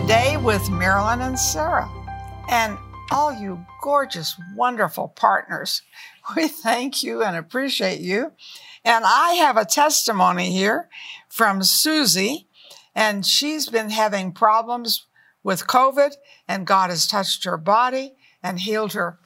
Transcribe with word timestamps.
today 0.00 0.36
with 0.36 0.70
Marilyn 0.70 1.22
and 1.22 1.36
Sarah. 1.36 1.90
And 2.48 2.78
all 3.10 3.32
you 3.32 3.66
gorgeous, 3.82 4.36
wonderful 4.54 5.08
partners. 5.08 5.82
We 6.36 6.46
thank 6.46 7.02
you 7.02 7.24
and 7.24 7.34
appreciate 7.34 7.98
you. 7.98 8.30
And 8.84 9.04
I 9.04 9.32
have 9.32 9.56
a 9.56 9.64
testimony 9.64 10.52
here 10.52 10.88
from 11.28 11.64
Susie, 11.64 12.46
and 12.94 13.26
she's 13.26 13.68
been 13.68 13.90
having 13.90 14.30
problems 14.30 15.06
with 15.42 15.66
COVID, 15.66 16.12
and 16.46 16.64
God 16.64 16.90
has 16.90 17.04
touched 17.04 17.42
her 17.42 17.56
body 17.56 18.14
and 18.40 18.60
healed 18.60 18.92
her. 18.92 19.18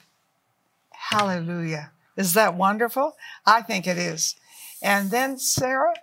Hallelujah. 0.89 1.91
Is 2.17 2.33
that 2.33 2.55
wonderful? 2.55 3.15
I 3.45 3.61
think 3.61 3.85
it 3.85 3.99
is. 3.99 4.35
And 4.81 5.11
then, 5.11 5.37
Sarah, 5.37 5.93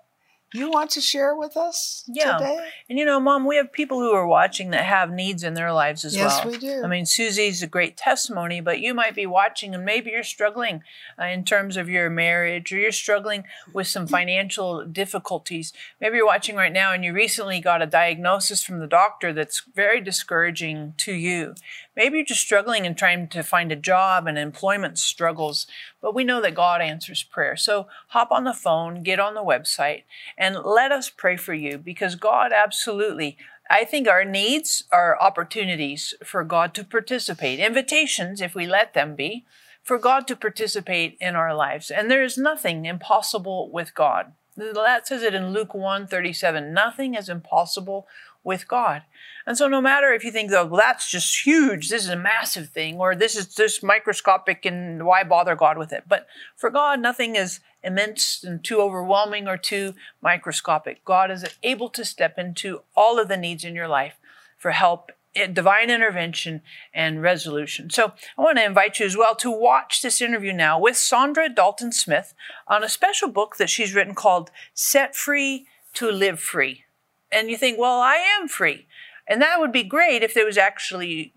you 0.52 0.70
want 0.70 0.90
to 0.90 1.00
share 1.00 1.34
with 1.34 1.56
us 1.56 2.04
yeah. 2.08 2.38
today? 2.38 2.68
And 2.88 2.98
you 2.98 3.04
know, 3.04 3.20
Mom, 3.20 3.46
we 3.46 3.56
have 3.56 3.72
people 3.72 4.00
who 4.00 4.10
are 4.10 4.26
watching 4.26 4.70
that 4.70 4.84
have 4.84 5.10
needs 5.10 5.44
in 5.44 5.54
their 5.54 5.72
lives 5.72 6.04
as 6.04 6.16
Yes, 6.16 6.44
well. 6.44 6.52
we 6.52 6.58
do. 6.58 6.82
I 6.82 6.88
mean, 6.88 7.06
Susie's 7.06 7.62
a 7.62 7.66
great 7.66 7.96
testimony, 7.96 8.60
but 8.60 8.80
you 8.80 8.92
might 8.94 9.14
be 9.14 9.26
watching 9.26 9.74
and 9.74 9.84
maybe 9.84 10.10
you're 10.10 10.24
struggling 10.24 10.82
uh, 11.18 11.24
in 11.26 11.44
terms 11.44 11.76
of 11.76 11.88
your 11.88 12.10
marriage 12.10 12.72
or 12.72 12.78
you're 12.78 12.92
struggling 12.92 13.44
with 13.72 13.86
some 13.86 14.06
financial 14.06 14.84
difficulties. 14.84 15.72
Maybe 16.00 16.16
you're 16.16 16.26
watching 16.26 16.56
right 16.56 16.72
now 16.72 16.92
and 16.92 17.04
you 17.04 17.12
recently 17.12 17.60
got 17.60 17.82
a 17.82 17.86
diagnosis 17.86 18.62
from 18.62 18.80
the 18.80 18.86
doctor 18.86 19.32
that's 19.32 19.62
very 19.74 20.00
discouraging 20.00 20.94
to 20.98 21.12
you. 21.12 21.54
Maybe 21.96 22.18
you're 22.18 22.24
just 22.24 22.40
struggling 22.40 22.86
and 22.86 22.96
trying 22.96 23.28
to 23.28 23.42
find 23.42 23.72
a 23.72 23.76
job 23.76 24.26
and 24.26 24.38
employment 24.38 24.98
struggles, 24.98 25.66
but 26.00 26.14
we 26.14 26.24
know 26.24 26.40
that 26.40 26.54
God 26.54 26.80
answers 26.80 27.22
prayer. 27.22 27.56
So 27.56 27.88
hop 28.08 28.30
on 28.30 28.44
the 28.44 28.54
phone, 28.54 29.02
get 29.02 29.18
on 29.18 29.34
the 29.34 29.42
website, 29.42 30.04
and 30.38 30.56
let 30.64 30.92
us 30.92 31.10
pray 31.10 31.36
for 31.36 31.54
you 31.54 31.78
because 31.78 32.14
God 32.14 32.52
absolutely. 32.52 33.36
I 33.68 33.84
think 33.84 34.08
our 34.08 34.24
needs 34.24 34.84
are 34.92 35.20
opportunities 35.20 36.14
for 36.24 36.42
God 36.44 36.74
to 36.74 36.84
participate, 36.84 37.58
invitations, 37.58 38.40
if 38.40 38.54
we 38.54 38.66
let 38.66 38.94
them 38.94 39.14
be, 39.14 39.44
for 39.82 39.98
God 39.98 40.26
to 40.28 40.36
participate 40.36 41.16
in 41.20 41.34
our 41.34 41.54
lives. 41.54 41.90
And 41.90 42.10
there 42.10 42.22
is 42.22 42.38
nothing 42.38 42.84
impossible 42.84 43.70
with 43.70 43.94
God. 43.94 44.32
That 44.56 45.06
says 45.06 45.22
it 45.22 45.34
in 45.34 45.52
Luke 45.52 45.74
1 45.74 46.06
37. 46.06 46.74
Nothing 46.74 47.14
is 47.14 47.28
impossible 47.28 48.06
with 48.42 48.68
God. 48.68 49.02
And 49.46 49.56
so, 49.56 49.68
no 49.68 49.80
matter 49.80 50.12
if 50.12 50.24
you 50.24 50.30
think, 50.30 50.52
oh, 50.52 50.66
well, 50.66 50.80
that's 50.80 51.10
just 51.10 51.44
huge, 51.44 51.88
this 51.88 52.04
is 52.04 52.10
a 52.10 52.16
massive 52.16 52.68
thing, 52.68 52.98
or 52.98 53.14
this 53.14 53.36
is 53.36 53.54
just 53.54 53.82
microscopic 53.82 54.64
and 54.64 55.04
why 55.04 55.24
bother 55.24 55.56
God 55.56 55.78
with 55.78 55.92
it? 55.92 56.04
But 56.08 56.26
for 56.56 56.70
God, 56.70 57.00
nothing 57.00 57.36
is 57.36 57.60
immense 57.82 58.44
and 58.44 58.62
too 58.62 58.80
overwhelming 58.80 59.48
or 59.48 59.56
too 59.56 59.94
microscopic. 60.22 61.04
God 61.04 61.30
is 61.30 61.44
able 61.62 61.88
to 61.90 62.04
step 62.04 62.38
into 62.38 62.82
all 62.94 63.18
of 63.18 63.28
the 63.28 63.36
needs 63.36 63.64
in 63.64 63.74
your 63.74 63.88
life 63.88 64.18
for 64.58 64.72
help 64.72 65.10
eh, 65.34 65.46
divine 65.46 65.90
intervention 65.90 66.62
and 66.92 67.22
resolution. 67.22 67.90
So 67.90 68.12
I 68.36 68.42
want 68.42 68.58
to 68.58 68.64
invite 68.64 69.00
you 69.00 69.06
as 69.06 69.16
well 69.16 69.34
to 69.36 69.50
watch 69.50 70.02
this 70.02 70.20
interview 70.20 70.52
now 70.52 70.78
with 70.78 70.96
Saundra 70.96 71.54
Dalton 71.54 71.92
Smith 71.92 72.34
on 72.68 72.84
a 72.84 72.88
special 72.88 73.28
book 73.28 73.56
that 73.56 73.70
she's 73.70 73.94
written 73.94 74.14
called 74.14 74.50
Set 74.74 75.16
Free 75.16 75.66
to 75.94 76.10
Live 76.10 76.40
Free. 76.40 76.84
And 77.32 77.50
you 77.50 77.56
think, 77.56 77.78
well, 77.78 78.00
I 78.00 78.16
am 78.16 78.48
free. 78.48 78.86
And 79.26 79.40
that 79.40 79.60
would 79.60 79.72
be 79.72 79.84
great 79.84 80.22
if 80.22 80.36
it 80.36 80.44
was 80.44 80.58
actually 80.58 81.32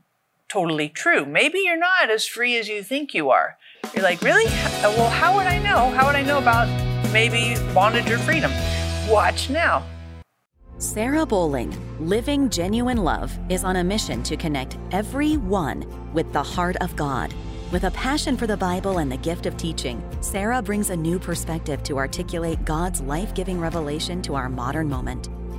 totally 0.47 0.89
true. 0.89 1.25
Maybe 1.25 1.59
you're 1.59 1.77
not 1.77 2.09
as 2.09 2.25
free 2.25 2.57
as 2.57 2.67
you 2.67 2.83
think 2.83 3.13
you 3.13 3.29
are. 3.29 3.57
You're 3.93 4.03
like, 4.03 4.21
really? 4.21 4.45
Uh, 4.45 4.93
well, 4.97 5.09
how 5.09 5.35
would 5.35 5.47
I 5.47 5.59
know? 5.59 5.89
How 5.95 6.05
would 6.07 6.15
I 6.15 6.23
know 6.23 6.39
about 6.39 6.67
maybe 7.11 7.55
bondage 7.73 8.09
or 8.09 8.17
freedom? 8.17 8.51
Watch 9.09 9.49
now. 9.49 9.83
Sarah 10.79 11.25
Bowling, 11.25 11.75
Living 11.99 12.49
Genuine 12.49 12.97
Love, 12.97 13.37
is 13.49 13.63
on 13.63 13.77
a 13.77 13.83
mission 13.83 14.23
to 14.23 14.35
connect 14.35 14.77
everyone 14.91 15.85
with 16.13 16.31
the 16.33 16.43
heart 16.43 16.75
of 16.81 16.95
God. 16.95 17.33
With 17.71 17.85
a 17.85 17.91
passion 17.91 18.35
for 18.35 18.47
the 18.47 18.57
Bible 18.57 18.97
and 18.97 19.11
the 19.11 19.17
gift 19.17 19.45
of 19.45 19.55
teaching, 19.55 20.03
Sarah 20.21 20.61
brings 20.61 20.89
a 20.89 20.95
new 20.95 21.19
perspective 21.19 21.83
to 21.83 21.97
articulate 21.97 22.65
God's 22.65 23.01
life 23.01 23.33
giving 23.33 23.59
revelation 23.59 24.21
to 24.23 24.35
our 24.35 24.49
modern 24.49 24.89
moment. 24.89 25.29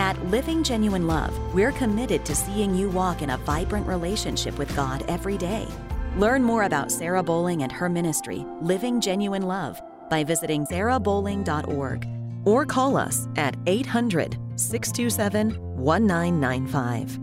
At 0.00 0.18
Living 0.28 0.62
Genuine 0.62 1.06
Love, 1.06 1.38
we're 1.52 1.72
committed 1.72 2.24
to 2.24 2.34
seeing 2.34 2.74
you 2.74 2.88
walk 2.88 3.20
in 3.20 3.28
a 3.28 3.36
vibrant 3.36 3.86
relationship 3.86 4.56
with 4.56 4.74
God 4.74 5.04
every 5.08 5.36
day. 5.36 5.68
Learn 6.16 6.42
more 6.42 6.62
about 6.62 6.90
Sarah 6.90 7.22
Bowling 7.22 7.62
and 7.64 7.70
her 7.70 7.86
ministry, 7.86 8.46
Living 8.62 9.02
Genuine 9.02 9.42
Love, 9.42 9.78
by 10.08 10.24
visiting 10.24 10.64
sarahbowling.org 10.64 12.08
or 12.46 12.64
call 12.64 12.96
us 12.96 13.28
at 13.36 13.54
800 13.66 14.38
627 14.56 15.50
1995. 15.76 17.20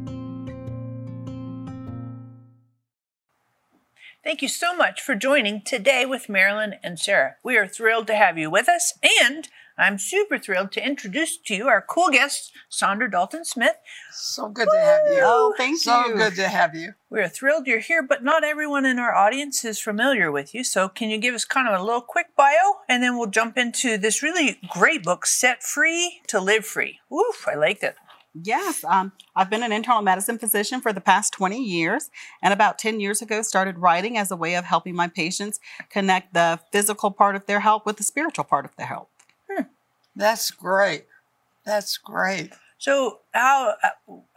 Thank 4.23 4.43
you 4.43 4.49
so 4.49 4.75
much 4.75 5.01
for 5.01 5.15
joining 5.15 5.63
today 5.63 6.05
with 6.05 6.29
Marilyn 6.29 6.75
and 6.83 6.99
Sarah. 6.99 7.37
We 7.43 7.57
are 7.57 7.67
thrilled 7.67 8.05
to 8.05 8.15
have 8.15 8.37
you 8.37 8.51
with 8.51 8.69
us, 8.69 8.93
and 9.23 9.49
I'm 9.77 9.99
super 9.99 10.39
thrilled 10.39 10.71
to 10.71 10.85
introduce 10.85 11.37
to 11.37 11.55
you 11.55 11.67
our 11.67 11.81
cool 11.87 12.09
guest, 12.09 12.51
Saundra 12.71 13.11
Dalton 13.11 13.45
Smith. 13.45 13.75
So 14.11 14.49
good 14.49 14.67
to 14.71 14.79
have 14.79 15.01
you. 15.07 15.19
Oh, 15.21 15.53
thank 15.55 15.77
so 15.77 15.99
you. 15.99 16.11
So 16.13 16.17
good 16.17 16.35
to 16.35 16.47
have 16.47 16.75
you. 16.75 16.93
We're 17.11 17.29
thrilled 17.29 17.67
you're 17.67 17.79
here, 17.79 18.01
but 18.01 18.23
not 18.23 18.43
everyone 18.43 18.85
in 18.85 18.97
our 18.97 19.13
audience 19.13 19.63
is 19.63 19.79
familiar 19.79 20.31
with 20.31 20.55
you. 20.55 20.63
So, 20.63 20.89
can 20.89 21.09
you 21.09 21.19
give 21.19 21.35
us 21.35 21.45
kind 21.45 21.67
of 21.67 21.79
a 21.79 21.83
little 21.83 22.01
quick 22.01 22.35
bio, 22.35 22.79
and 22.89 23.03
then 23.03 23.17
we'll 23.17 23.29
jump 23.29 23.57
into 23.57 23.97
this 23.97 24.23
really 24.23 24.59
great 24.69 25.03
book, 25.03 25.25
Set 25.25 25.61
Free 25.61 26.21
to 26.27 26.39
Live 26.39 26.65
Free. 26.65 26.99
Oof, 27.13 27.47
I 27.47 27.53
liked 27.53 27.83
it. 27.83 27.95
Yes, 28.33 28.83
um, 28.83 29.13
I've 29.35 29.49
been 29.49 29.63
an 29.63 29.71
internal 29.71 30.01
medicine 30.01 30.37
physician 30.37 30.81
for 30.81 30.93
the 30.93 31.01
past 31.01 31.33
20 31.33 31.61
years, 31.63 32.09
and 32.41 32.53
about 32.53 32.77
10 32.77 32.99
years 32.99 33.21
ago, 33.21 33.41
started 33.41 33.79
writing 33.79 34.17
as 34.17 34.31
a 34.31 34.35
way 34.35 34.55
of 34.55 34.65
helping 34.65 34.95
my 34.95 35.07
patients 35.07 35.59
connect 35.89 36.33
the 36.33 36.59
physical 36.71 37.11
part 37.11 37.35
of 37.35 37.45
their 37.45 37.61
health 37.61 37.83
with 37.85 37.97
the 37.97 38.03
spiritual 38.03 38.43
part 38.43 38.65
of 38.65 38.75
their 38.75 38.87
health. 38.87 39.07
That's 40.17 40.49
great. 40.49 41.05
That's 41.63 41.97
great. 41.97 42.51
So, 42.79 43.19
how 43.33 43.75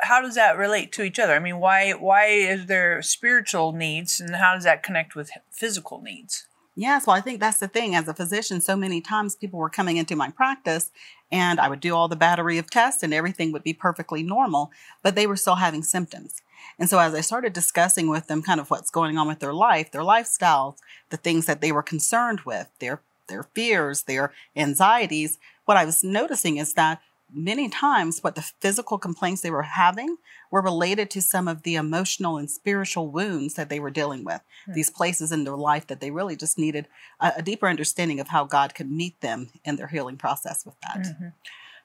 how 0.00 0.20
does 0.20 0.34
that 0.34 0.58
relate 0.58 0.92
to 0.92 1.02
each 1.02 1.18
other? 1.18 1.34
I 1.34 1.38
mean, 1.38 1.58
why 1.58 1.92
why 1.92 2.26
is 2.26 2.66
there 2.66 3.00
spiritual 3.02 3.72
needs, 3.72 4.20
and 4.20 4.36
how 4.36 4.54
does 4.54 4.64
that 4.64 4.82
connect 4.82 5.14
with 5.14 5.30
physical 5.50 6.02
needs? 6.02 6.46
Yes, 6.76 7.06
well, 7.06 7.16
I 7.16 7.20
think 7.20 7.40
that's 7.40 7.58
the 7.58 7.68
thing. 7.68 7.94
As 7.94 8.08
a 8.08 8.14
physician, 8.14 8.60
so 8.60 8.76
many 8.76 9.00
times 9.00 9.36
people 9.36 9.58
were 9.58 9.70
coming 9.70 9.96
into 9.96 10.16
my 10.16 10.30
practice 10.30 10.90
and 11.30 11.60
I 11.60 11.68
would 11.68 11.80
do 11.80 11.94
all 11.94 12.08
the 12.08 12.16
battery 12.16 12.58
of 12.58 12.70
tests 12.70 13.02
and 13.02 13.12
everything 13.12 13.52
would 13.52 13.64
be 13.64 13.74
perfectly 13.74 14.22
normal, 14.22 14.70
but 15.02 15.14
they 15.14 15.26
were 15.26 15.36
still 15.36 15.56
having 15.56 15.82
symptoms. 15.82 16.40
And 16.78 16.88
so 16.88 16.98
as 16.98 17.12
I 17.12 17.20
started 17.20 17.52
discussing 17.52 18.08
with 18.08 18.28
them 18.28 18.40
kind 18.40 18.60
of 18.60 18.70
what's 18.70 18.90
going 18.90 19.18
on 19.18 19.26
with 19.26 19.40
their 19.40 19.52
life, 19.52 19.90
their 19.90 20.02
lifestyles, 20.02 20.76
the 21.10 21.16
things 21.16 21.46
that 21.46 21.60
they 21.60 21.72
were 21.72 21.82
concerned 21.82 22.42
with, 22.46 22.70
their 22.78 23.02
their 23.30 23.44
fears, 23.44 24.02
their 24.02 24.32
anxieties, 24.54 25.38
what 25.70 25.76
I 25.76 25.84
was 25.84 26.02
noticing 26.02 26.56
is 26.56 26.74
that 26.74 27.00
many 27.32 27.68
times 27.68 28.24
what 28.24 28.34
the 28.34 28.42
physical 28.42 28.98
complaints 28.98 29.40
they 29.40 29.52
were 29.52 29.62
having 29.62 30.16
were 30.50 30.60
related 30.60 31.08
to 31.10 31.22
some 31.22 31.46
of 31.46 31.62
the 31.62 31.76
emotional 31.76 32.38
and 32.38 32.50
spiritual 32.50 33.06
wounds 33.08 33.54
that 33.54 33.68
they 33.68 33.78
were 33.78 33.88
dealing 34.00 34.24
with 34.24 34.40
Hmm. 34.66 34.72
these 34.72 34.90
places 34.90 35.30
in 35.30 35.44
their 35.44 35.56
life 35.56 35.86
that 35.86 36.00
they 36.00 36.10
really 36.10 36.34
just 36.34 36.58
needed 36.58 36.88
a, 37.20 37.34
a 37.36 37.42
deeper 37.42 37.68
understanding 37.68 38.18
of 38.18 38.28
how 38.34 38.42
god 38.56 38.74
could 38.74 38.90
meet 38.90 39.20
them 39.20 39.50
in 39.64 39.76
their 39.76 39.86
healing 39.86 40.16
process 40.16 40.66
with 40.66 40.74
that 40.80 41.02
Mhm. 41.06 41.32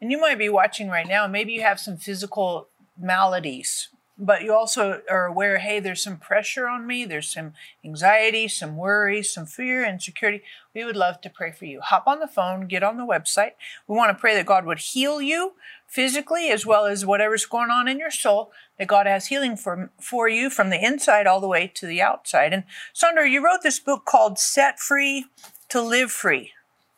And 0.01 0.11
you 0.11 0.19
might 0.19 0.39
be 0.39 0.49
watching 0.49 0.89
right 0.89 1.07
now, 1.07 1.27
maybe 1.27 1.53
you 1.53 1.61
have 1.61 1.79
some 1.79 1.95
physical 1.95 2.67
maladies, 2.97 3.89
but 4.17 4.43
you 4.43 4.53
also 4.53 5.01
are 5.09 5.25
aware, 5.25 5.57
hey, 5.57 5.79
there's 5.79 6.01
some 6.01 6.17
pressure 6.17 6.67
on 6.67 6.87
me, 6.87 7.03
there's 7.03 7.31
some 7.31 7.53
anxiety, 7.83 8.47
some 8.47 8.77
worry, 8.77 9.21
some 9.21 9.45
fear, 9.45 9.85
insecurity. 9.85 10.41
We 10.73 10.85
would 10.85 10.95
love 10.95 11.19
to 11.21 11.29
pray 11.29 11.51
for 11.51 11.65
you. 11.65 11.81
Hop 11.81 12.07
on 12.07 12.19
the 12.19 12.27
phone, 12.27 12.67
get 12.67 12.83
on 12.83 12.97
the 12.97 13.05
website. 13.05 13.51
We 13.87 13.95
want 13.95 14.15
to 14.15 14.19
pray 14.19 14.33
that 14.35 14.45
God 14.45 14.65
would 14.65 14.79
heal 14.79 15.21
you 15.21 15.53
physically 15.85 16.49
as 16.49 16.65
well 16.65 16.85
as 16.85 17.05
whatever's 17.05 17.45
going 17.45 17.69
on 17.69 17.87
in 17.87 17.99
your 17.99 18.11
soul, 18.11 18.51
that 18.79 18.87
God 18.87 19.05
has 19.05 19.27
healing 19.27 19.57
for, 19.57 19.91
for 19.99 20.29
you 20.29 20.49
from 20.49 20.69
the 20.69 20.83
inside 20.83 21.27
all 21.27 21.41
the 21.41 21.47
way 21.47 21.69
to 21.75 21.85
the 21.85 22.01
outside. 22.01 22.53
And 22.53 22.63
Saundra, 22.93 23.29
you 23.29 23.43
wrote 23.43 23.63
this 23.63 23.79
book 23.79 24.05
called 24.05 24.39
Set 24.39 24.79
Free 24.79 25.25
to 25.69 25.81
Live 25.81 26.11
Free. 26.11 26.51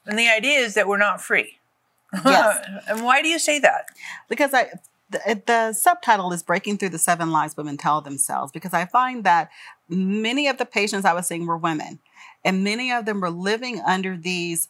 And 0.05 0.17
the 0.17 0.29
idea 0.29 0.59
is 0.59 0.75
that 0.75 0.87
we're 0.87 0.97
not 0.97 1.21
free. 1.21 1.57
Yes. 2.25 2.65
and 2.87 3.03
why 3.03 3.21
do 3.21 3.27
you 3.27 3.37
say 3.37 3.59
that? 3.59 3.87
because 4.29 4.53
I 4.53 4.69
the, 5.09 5.41
the 5.45 5.73
subtitle 5.73 6.31
is 6.33 6.43
Breaking 6.43 6.77
Through 6.77 6.89
the 6.89 6.99
Seven 6.99 7.31
Lies 7.31 7.55
Women 7.55 7.77
Tell 7.77 8.01
Themselves 8.01 8.51
because 8.51 8.73
I 8.73 8.85
find 8.85 9.23
that 9.23 9.49
many 9.89 10.47
of 10.47 10.57
the 10.57 10.65
patients 10.65 11.05
I 11.05 11.13
was 11.13 11.27
seeing 11.27 11.45
were 11.45 11.57
women, 11.57 11.99
and 12.43 12.63
many 12.63 12.91
of 12.91 13.05
them 13.05 13.21
were 13.21 13.29
living 13.29 13.81
under 13.85 14.17
these 14.17 14.67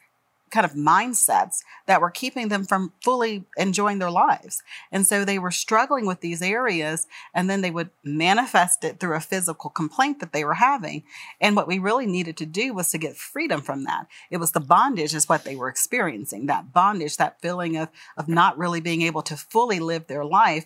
kind 0.50 0.66
of 0.66 0.74
mindsets 0.74 1.64
that 1.86 2.02
were 2.02 2.10
keeping 2.10 2.48
them 2.48 2.64
from 2.64 2.94
fully 3.04 3.44
enjoying 3.58 4.00
their 4.00 4.12
lives. 4.12 4.64
And 4.92 5.06
so 5.06 5.26
they 5.26 5.40
were 5.40 5.52
struggling 5.52 6.06
with 6.06 6.22
these 6.22 6.42
areas 6.42 7.08
and 7.34 7.50
then 7.50 7.62
they 7.62 7.72
would 7.72 7.90
manifest 8.04 8.84
it 8.84 9.00
through 9.00 9.16
a 9.16 9.22
physical 9.22 9.70
complaint 9.70 10.20
that 10.20 10.34
they 10.34 10.44
were 10.44 10.56
having. 10.56 11.04
And 11.42 11.56
what 11.56 11.68
we 11.68 11.80
really 11.80 12.06
needed 12.06 12.38
to 12.38 12.46
do 12.46 12.74
was 12.74 12.92
to 12.92 12.98
get 12.98 13.18
freedom 13.18 13.62
from 13.62 13.84
that. 13.84 14.08
It 14.32 14.38
was 14.38 14.52
the 14.52 14.60
bondage 14.60 15.14
is 15.14 15.30
what 15.30 15.44
they 15.44 15.56
were 15.56 15.70
experiencing, 15.70 16.46
that 16.46 16.74
bondage, 16.74 17.18
that 17.18 17.42
feeling 17.42 17.78
of 17.78 17.90
of 18.18 18.28
not 18.28 18.58
really 18.58 18.82
being 18.82 19.02
able 19.02 19.22
to 19.24 19.36
fully 19.36 19.80
live 19.80 20.08
their 20.08 20.26
life 20.26 20.66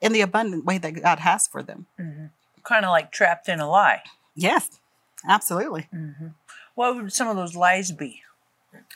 in 0.00 0.12
the 0.12 0.20
abundant 0.20 0.64
way 0.64 0.78
that 0.78 1.02
God 1.02 1.18
has 1.20 1.46
for 1.46 1.62
them. 1.62 1.86
Mm-hmm. 1.98 2.26
Kind 2.62 2.84
of 2.84 2.90
like 2.90 3.12
trapped 3.12 3.48
in 3.48 3.60
a 3.60 3.68
lie. 3.68 4.02
Yes. 4.34 4.80
Absolutely. 5.26 5.88
Mm-hmm. 5.94 6.28
What 6.74 6.96
would 6.96 7.12
some 7.12 7.28
of 7.28 7.36
those 7.36 7.54
lies 7.54 7.92
be? 7.92 8.22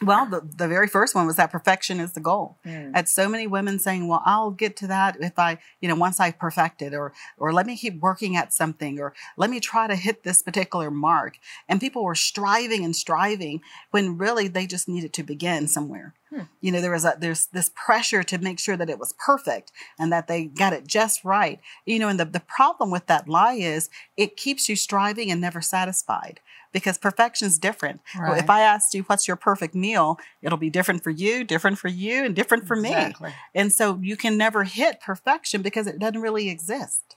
Well, 0.03 0.27
the, 0.27 0.41
the 0.41 0.69
very 0.69 0.89
first 0.89 1.15
one 1.15 1.27
was 1.27 1.37
that 1.37 1.51
perfection 1.51 2.01
is 2.01 2.13
the 2.13 2.21
goal. 2.21 2.59
Mm. 2.65 2.93
I 2.95 2.99
had 2.99 3.09
so 3.09 3.29
many 3.29 3.47
women 3.47 3.79
saying, 3.79 4.09
"Well, 4.09 4.23
I'll 4.25 4.51
get 4.51 4.77
to 4.77 4.87
that 4.87 5.17
if 5.21 5.39
I, 5.39 5.59
you 5.81 5.89
know, 5.89 5.95
once 5.95 6.21
I 6.21 6.31
perfect 6.31 6.83
it, 6.83 6.95
or 6.95 7.13
or 7.37 7.53
let 7.53 7.67
me 7.67 7.77
keep 7.77 8.01
working 8.01 8.37
at 8.37 8.53
something, 8.53 9.01
or 9.01 9.15
let 9.37 9.51
me 9.51 9.61
try 9.61 9.87
to 9.87 9.97
hit 9.97 10.23
this 10.23 10.43
particular 10.43 10.91
mark." 10.91 11.39
And 11.69 11.81
people 11.81 12.05
were 12.05 12.15
striving 12.15 12.85
and 12.85 12.95
striving 12.95 13.61
when 13.91 14.19
really 14.19 14.49
they 14.49 14.67
just 14.67 14.89
needed 14.89 15.13
to 15.15 15.23
begin 15.23 15.69
somewhere. 15.69 16.15
Hmm. 16.31 16.43
You 16.61 16.73
know, 16.73 16.81
there 16.81 16.91
was 16.91 17.05
a 17.05 17.17
there's 17.19 17.47
this 17.47 17.71
pressure 17.75 18.23
to 18.23 18.39
make 18.39 18.59
sure 18.59 18.77
that 18.77 18.91
it 18.91 18.99
was 18.99 19.15
perfect 19.15 19.73
and 19.99 20.13
that 20.13 20.29
they 20.29 20.45
got 20.45 20.73
it 20.73 20.87
just 20.87 21.25
right. 21.25 21.61
You 21.87 21.99
know, 21.99 22.09
and 22.09 22.21
the, 22.21 22.25
the 22.25 22.41
problem 22.41 22.91
with 22.91 23.07
that 23.07 23.29
lie 23.29 23.55
is 23.55 23.89
it 24.17 24.37
keeps 24.37 24.69
you 24.69 24.77
striving 24.77 25.31
and 25.31 25.41
never 25.41 25.61
satisfied 25.61 26.41
because 26.73 26.99
perfection 26.99 27.47
is 27.47 27.59
different. 27.59 28.01
Right. 28.19 28.43
If 28.43 28.51
I 28.51 28.61
asked 28.61 28.95
you 28.95 29.03
what's 29.05 29.27
your 29.27 29.37
perfect 29.37 29.75
meal, 29.75 30.19
it'll 30.43 30.59
be 30.59 30.71
different 30.71 31.03
for 31.03 31.11
you, 31.11 31.45
different 31.45 31.79
for 31.79 31.89
you, 31.89 32.25
and 32.25 32.37
different 32.37 32.67
for 32.67 32.77
exactly. 32.77 33.31
me. 33.31 33.35
And 33.55 33.73
so 33.73 33.99
you 34.03 34.17
can 34.17 34.37
never 34.37 34.65
hit 34.65 35.01
perfection 35.01 35.63
because 35.63 35.87
it 35.87 35.99
doesn't 35.99 36.21
really 36.21 36.51
exist. 36.51 37.17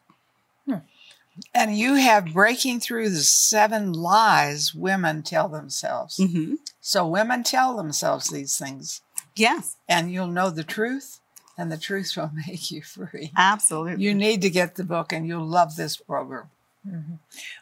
And 1.54 1.78
you 1.78 1.96
have 1.96 2.34
breaking 2.34 2.82
through 2.82 3.10
the 3.10 3.22
seven 3.22 3.94
lies 3.94 4.74
women 4.76 5.24
tell 5.24 5.48
themselves. 5.48 6.18
Mm-hmm. 6.18 6.56
So 6.82 7.08
women 7.08 7.44
tell 7.44 7.76
themselves 7.76 8.30
these 8.30 8.58
things. 8.58 9.02
Yes. 9.36 9.78
And 9.88 10.12
you'll 10.12 10.28
know 10.28 10.50
the 10.50 10.64
truth, 10.64 11.20
and 11.58 11.72
the 11.72 11.78
truth 11.78 12.14
will 12.18 12.32
make 12.48 12.72
you 12.72 12.82
free. 12.82 13.32
Absolutely. 13.38 14.04
You 14.04 14.14
need 14.14 14.42
to 14.42 14.50
get 14.50 14.76
the 14.76 14.84
book, 14.84 15.14
and 15.14 15.28
you'll 15.28 15.46
love 15.46 15.76
this 15.76 15.98
program. 15.98 16.50
Mm-hmm. 16.88 17.16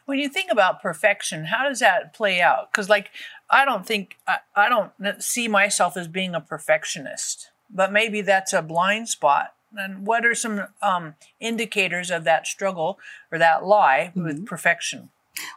When 0.06 0.18
you 0.18 0.28
think 0.28 0.50
about 0.50 0.82
perfection, 0.82 1.44
how 1.44 1.68
does 1.68 1.80
that 1.80 2.14
play 2.14 2.40
out? 2.40 2.72
Because, 2.72 2.88
like, 2.88 3.10
I 3.50 3.64
don't 3.64 3.86
think 3.86 4.16
I, 4.26 4.38
I 4.56 4.68
don't 4.68 4.92
see 5.22 5.46
myself 5.46 5.96
as 5.96 6.08
being 6.08 6.34
a 6.34 6.40
perfectionist, 6.40 7.50
but 7.68 7.92
maybe 7.92 8.22
that's 8.22 8.52
a 8.52 8.62
blind 8.62 9.08
spot. 9.08 9.54
And 9.76 10.06
what 10.06 10.26
are 10.26 10.34
some 10.34 10.68
um, 10.82 11.14
indicators 11.38 12.10
of 12.10 12.24
that 12.24 12.46
struggle 12.46 12.98
or 13.30 13.38
that 13.38 13.64
lie 13.64 14.10
mm-hmm. 14.10 14.24
with 14.24 14.46
perfection? 14.46 15.10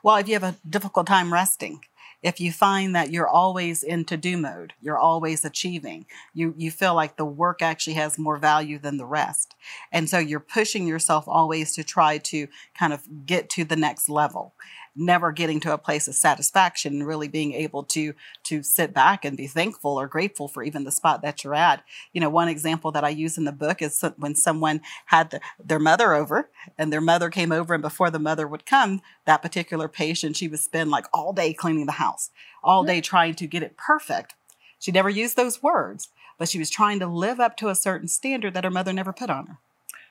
Well, 0.04 0.18
if 0.18 0.28
you 0.28 0.34
have 0.34 0.44
a 0.44 0.56
difficult 0.70 1.08
time 1.08 1.34
resting, 1.34 1.82
if 2.24 2.40
you 2.40 2.54
find 2.54 2.96
that 2.96 3.12
you're 3.12 3.28
always 3.28 3.84
in 3.84 4.06
to 4.06 4.16
do 4.16 4.38
mode, 4.38 4.74
you're 4.82 4.98
always 4.98 5.44
achieving, 5.44 6.06
you, 6.34 6.56
you 6.58 6.72
feel 6.72 6.96
like 6.96 7.18
the 7.18 7.26
work 7.26 7.62
actually 7.62 7.96
has 7.96 8.18
more 8.18 8.38
value 8.38 8.80
than 8.80 8.98
the 8.98 9.06
rest. 9.06 9.56
And 9.92 10.10
so 10.10 10.20
you're 10.20 10.40
pushing 10.40 10.88
yourself 10.88 11.26
always 11.28 11.74
to 11.74 11.84
try 11.84 12.18
to 12.20 12.48
kind 12.80 12.94
of 12.94 13.26
get 13.26 13.50
to 13.52 13.66
the 13.66 13.76
next 13.76 14.08
level 14.08 14.54
never 14.96 15.32
getting 15.32 15.60
to 15.62 15.74
a 15.74 15.78
place 15.78 16.08
of 16.08 16.16
satisfaction 16.16 16.94
and 16.94 17.08
really 17.08 17.28
being 17.28 17.54
able 17.54 17.84
to 17.84 18.14
to 18.44 18.62
sit 18.62 18.94
back 18.94 19.26
and 19.26 19.38
be 19.38 19.48
thankful 19.48 20.00
or 20.00 20.08
grateful 20.08 20.48
for 20.48 20.64
even 20.64 20.84
the 20.84 20.92
spot 20.92 21.22
that 21.22 21.44
you're 21.44 21.56
at. 21.56 21.84
You 22.12 22.22
know, 22.22 22.30
one 22.30 22.48
example 22.48 22.92
that 22.92 23.04
I 23.04 23.10
use 23.10 23.38
in 23.38 23.46
the 23.46 23.52
book 23.52 23.82
is 23.82 24.04
when 24.18 24.36
someone 24.36 24.82
had 25.08 25.32
the, 25.32 25.42
their 25.64 25.80
mother 25.80 26.14
over 26.14 26.50
and 26.78 26.92
their 26.92 27.02
mother 27.02 27.30
came 27.30 27.52
over 27.52 27.74
and 27.74 27.82
before 27.82 28.12
the 28.12 28.20
mother 28.20 28.48
would 28.48 28.66
come, 28.66 29.02
that 29.26 29.42
particular 29.42 29.88
patient, 29.88 30.38
she 30.38 30.48
would 30.48 30.60
spend 30.60 30.92
like 30.92 31.06
all 31.14 31.34
day 31.34 31.54
cleaning 31.54 31.86
the 31.86 31.94
house, 31.94 32.30
all 32.64 32.84
mm. 32.84 32.88
day 32.88 33.02
trying 33.02 33.36
to 33.36 33.48
get 33.48 33.64
it 33.64 33.78
perfect. 33.78 34.36
She 34.80 34.92
never 34.92 35.10
used 35.10 35.36
those 35.36 35.64
words, 35.64 36.10
but 36.38 36.50
she 36.50 36.60
was 36.60 36.70
trying 36.70 37.00
to 37.00 37.08
live 37.08 37.40
up 37.40 37.56
to 37.58 37.70
a 37.70 37.76
certain 37.76 38.08
standard 38.08 38.54
that 38.54 38.64
her 38.64 38.70
mother 38.70 38.94
never 38.94 39.14
put 39.14 39.30
on 39.30 39.48
her. 39.48 39.58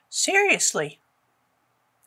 Seriously. 0.08 0.98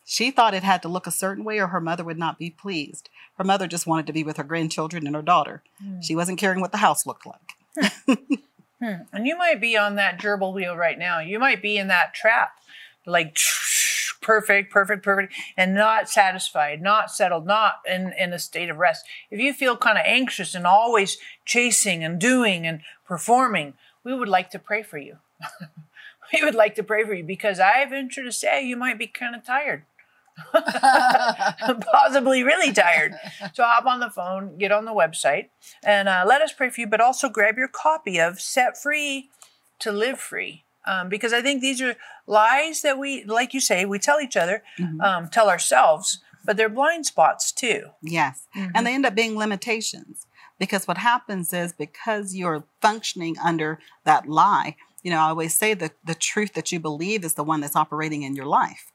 She 0.08 0.30
thought 0.30 0.54
it 0.54 0.62
had 0.62 0.82
to 0.82 0.88
look 0.88 1.08
a 1.08 1.10
certain 1.10 1.42
way 1.42 1.58
or 1.58 1.66
her 1.66 1.80
mother 1.80 2.04
would 2.04 2.16
not 2.16 2.38
be 2.38 2.48
pleased. 2.48 3.10
Her 3.38 3.44
mother 3.44 3.66
just 3.66 3.88
wanted 3.88 4.06
to 4.06 4.12
be 4.12 4.22
with 4.22 4.36
her 4.36 4.44
grandchildren 4.44 5.04
and 5.04 5.16
her 5.16 5.20
daughter. 5.22 5.64
Hmm. 5.82 6.00
She 6.00 6.14
wasn't 6.14 6.38
caring 6.38 6.60
what 6.60 6.70
the 6.70 6.78
house 6.78 7.06
looked 7.06 7.26
like. 7.26 8.16
hmm. 8.80 9.02
And 9.12 9.26
you 9.26 9.36
might 9.36 9.60
be 9.60 9.76
on 9.76 9.96
that 9.96 10.20
gerbil 10.20 10.54
wheel 10.54 10.76
right 10.76 10.96
now. 10.96 11.18
You 11.18 11.40
might 11.40 11.60
be 11.60 11.76
in 11.76 11.88
that 11.88 12.14
trap, 12.14 12.52
like 13.04 13.36
perfect, 14.22 14.72
perfect, 14.72 15.02
perfect, 15.02 15.34
and 15.56 15.74
not 15.74 16.08
satisfied, 16.08 16.80
not 16.80 17.10
settled, 17.10 17.44
not 17.44 17.80
in, 17.84 18.12
in 18.16 18.32
a 18.32 18.38
state 18.38 18.70
of 18.70 18.76
rest. 18.76 19.04
If 19.28 19.40
you 19.40 19.52
feel 19.52 19.76
kind 19.76 19.98
of 19.98 20.04
anxious 20.06 20.54
and 20.54 20.68
always 20.68 21.18
chasing 21.44 22.04
and 22.04 22.20
doing 22.20 22.64
and 22.64 22.82
performing, 23.04 23.74
we 24.04 24.14
would 24.14 24.28
like 24.28 24.50
to 24.50 24.60
pray 24.60 24.84
for 24.84 24.98
you. 24.98 25.16
we 26.32 26.44
would 26.44 26.54
like 26.54 26.76
to 26.76 26.84
pray 26.84 27.02
for 27.02 27.12
you 27.12 27.24
because 27.24 27.58
I 27.58 27.84
venture 27.86 28.22
to 28.22 28.30
say 28.30 28.64
you 28.64 28.76
might 28.76 29.00
be 29.00 29.08
kind 29.08 29.34
of 29.34 29.44
tired. 29.44 29.82
possibly 31.92 32.42
really 32.42 32.72
tired. 32.72 33.14
So 33.52 33.64
hop 33.64 33.86
on 33.86 34.00
the 34.00 34.10
phone, 34.10 34.58
get 34.58 34.72
on 34.72 34.84
the 34.84 34.92
website, 34.92 35.48
and 35.84 36.08
uh, 36.08 36.24
let 36.26 36.42
us 36.42 36.52
pray 36.52 36.70
for 36.70 36.80
you. 36.80 36.86
But 36.86 37.00
also 37.00 37.28
grab 37.28 37.56
your 37.56 37.68
copy 37.68 38.18
of 38.18 38.40
Set 38.40 38.76
Free 38.76 39.30
to 39.80 39.92
Live 39.92 40.18
Free. 40.18 40.64
Um, 40.86 41.08
because 41.08 41.32
I 41.32 41.42
think 41.42 41.60
these 41.60 41.82
are 41.82 41.96
lies 42.26 42.82
that 42.82 42.96
we, 42.96 43.24
like 43.24 43.52
you 43.52 43.60
say, 43.60 43.84
we 43.84 43.98
tell 43.98 44.20
each 44.20 44.36
other, 44.36 44.62
mm-hmm. 44.78 45.00
um, 45.00 45.28
tell 45.28 45.48
ourselves, 45.48 46.20
but 46.44 46.56
they're 46.56 46.68
blind 46.68 47.06
spots 47.06 47.50
too. 47.50 47.90
Yes. 48.02 48.46
Mm-hmm. 48.56 48.70
And 48.74 48.86
they 48.86 48.94
end 48.94 49.04
up 49.04 49.14
being 49.14 49.36
limitations. 49.36 50.26
Because 50.58 50.88
what 50.88 50.98
happens 50.98 51.52
is 51.52 51.72
because 51.72 52.34
you're 52.34 52.64
functioning 52.80 53.36
under 53.42 53.78
that 54.04 54.26
lie, 54.26 54.76
you 55.02 55.10
know, 55.10 55.18
I 55.18 55.28
always 55.28 55.54
say 55.54 55.74
that 55.74 55.92
the 56.04 56.14
truth 56.14 56.54
that 56.54 56.72
you 56.72 56.80
believe 56.80 57.24
is 57.24 57.34
the 57.34 57.44
one 57.44 57.60
that's 57.60 57.76
operating 57.76 58.22
in 58.22 58.34
your 58.34 58.46
life. 58.46 58.90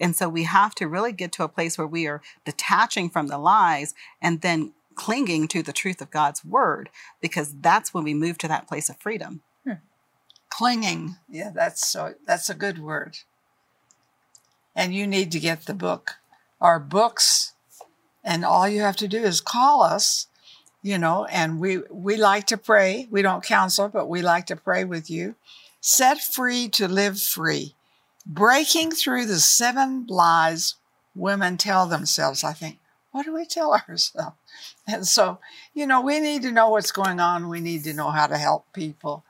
And 0.00 0.16
so 0.16 0.28
we 0.28 0.44
have 0.44 0.74
to 0.76 0.88
really 0.88 1.12
get 1.12 1.32
to 1.32 1.44
a 1.44 1.48
place 1.48 1.78
where 1.78 1.86
we 1.86 2.06
are 2.06 2.22
detaching 2.44 3.08
from 3.08 3.28
the 3.28 3.38
lies 3.38 3.94
and 4.20 4.40
then 4.40 4.72
clinging 4.94 5.48
to 5.48 5.62
the 5.62 5.72
truth 5.72 6.00
of 6.00 6.10
God's 6.10 6.44
word, 6.44 6.88
because 7.20 7.54
that's 7.60 7.92
when 7.92 8.04
we 8.04 8.14
move 8.14 8.38
to 8.38 8.48
that 8.48 8.68
place 8.68 8.88
of 8.88 8.96
freedom. 8.96 9.42
Hmm. 9.64 9.74
Clinging. 10.50 11.16
Yeah, 11.28 11.50
that's 11.54 11.86
so 11.86 12.14
that's 12.26 12.48
a 12.48 12.54
good 12.54 12.78
word. 12.78 13.18
And 14.76 14.94
you 14.94 15.06
need 15.06 15.30
to 15.32 15.40
get 15.40 15.66
the 15.66 15.74
book. 15.74 16.16
Our 16.60 16.80
books, 16.80 17.52
and 18.24 18.44
all 18.44 18.68
you 18.68 18.80
have 18.80 18.96
to 18.96 19.08
do 19.08 19.22
is 19.22 19.40
call 19.40 19.82
us, 19.82 20.28
you 20.82 20.98
know, 20.98 21.24
and 21.26 21.60
we 21.60 21.78
we 21.90 22.16
like 22.16 22.46
to 22.46 22.56
pray. 22.56 23.08
We 23.10 23.22
don't 23.22 23.44
counsel, 23.44 23.88
but 23.88 24.08
we 24.08 24.22
like 24.22 24.46
to 24.46 24.56
pray 24.56 24.84
with 24.84 25.10
you. 25.10 25.34
Set 25.80 26.20
free 26.20 26.68
to 26.70 26.88
live 26.88 27.20
free 27.20 27.74
breaking 28.26 28.92
through 28.92 29.26
the 29.26 29.40
seven 29.40 30.06
lies 30.08 30.76
women 31.14 31.56
tell 31.56 31.86
themselves. 31.86 32.42
I 32.42 32.52
think, 32.52 32.78
what 33.12 33.24
do 33.24 33.34
we 33.34 33.46
tell 33.46 33.72
ourselves? 33.88 34.36
And 34.86 35.06
so, 35.06 35.38
you 35.72 35.86
know, 35.86 36.00
we 36.00 36.20
need 36.20 36.42
to 36.42 36.52
know 36.52 36.70
what's 36.70 36.92
going 36.92 37.20
on. 37.20 37.48
We 37.48 37.60
need 37.60 37.84
to 37.84 37.92
know 37.94 38.10
how 38.10 38.26
to 38.26 38.38
help 38.38 38.72
people. 38.72 39.24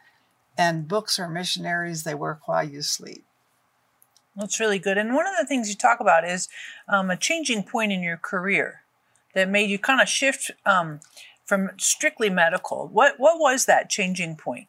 And 0.56 0.88
books 0.88 1.18
are 1.18 1.28
missionaries, 1.28 2.04
they 2.04 2.14
work 2.14 2.46
while 2.46 2.66
you 2.66 2.80
sleep. 2.82 3.24
That's 4.36 4.60
really 4.60 4.78
good. 4.78 4.98
And 4.98 5.14
one 5.14 5.26
of 5.26 5.34
the 5.38 5.46
things 5.46 5.68
you 5.68 5.74
talk 5.74 6.00
about 6.00 6.24
is 6.24 6.48
um, 6.88 7.10
a 7.10 7.16
changing 7.16 7.64
point 7.64 7.92
in 7.92 8.02
your 8.02 8.16
career 8.16 8.82
that 9.34 9.48
made 9.48 9.70
you 9.70 9.78
kind 9.78 10.00
of 10.00 10.08
shift 10.08 10.50
um, 10.64 11.00
from 11.44 11.70
strictly 11.76 12.30
medical. 12.30 12.88
What 12.88 13.14
what 13.18 13.38
was 13.38 13.66
that 13.66 13.90
changing 13.90 14.36
point? 14.36 14.68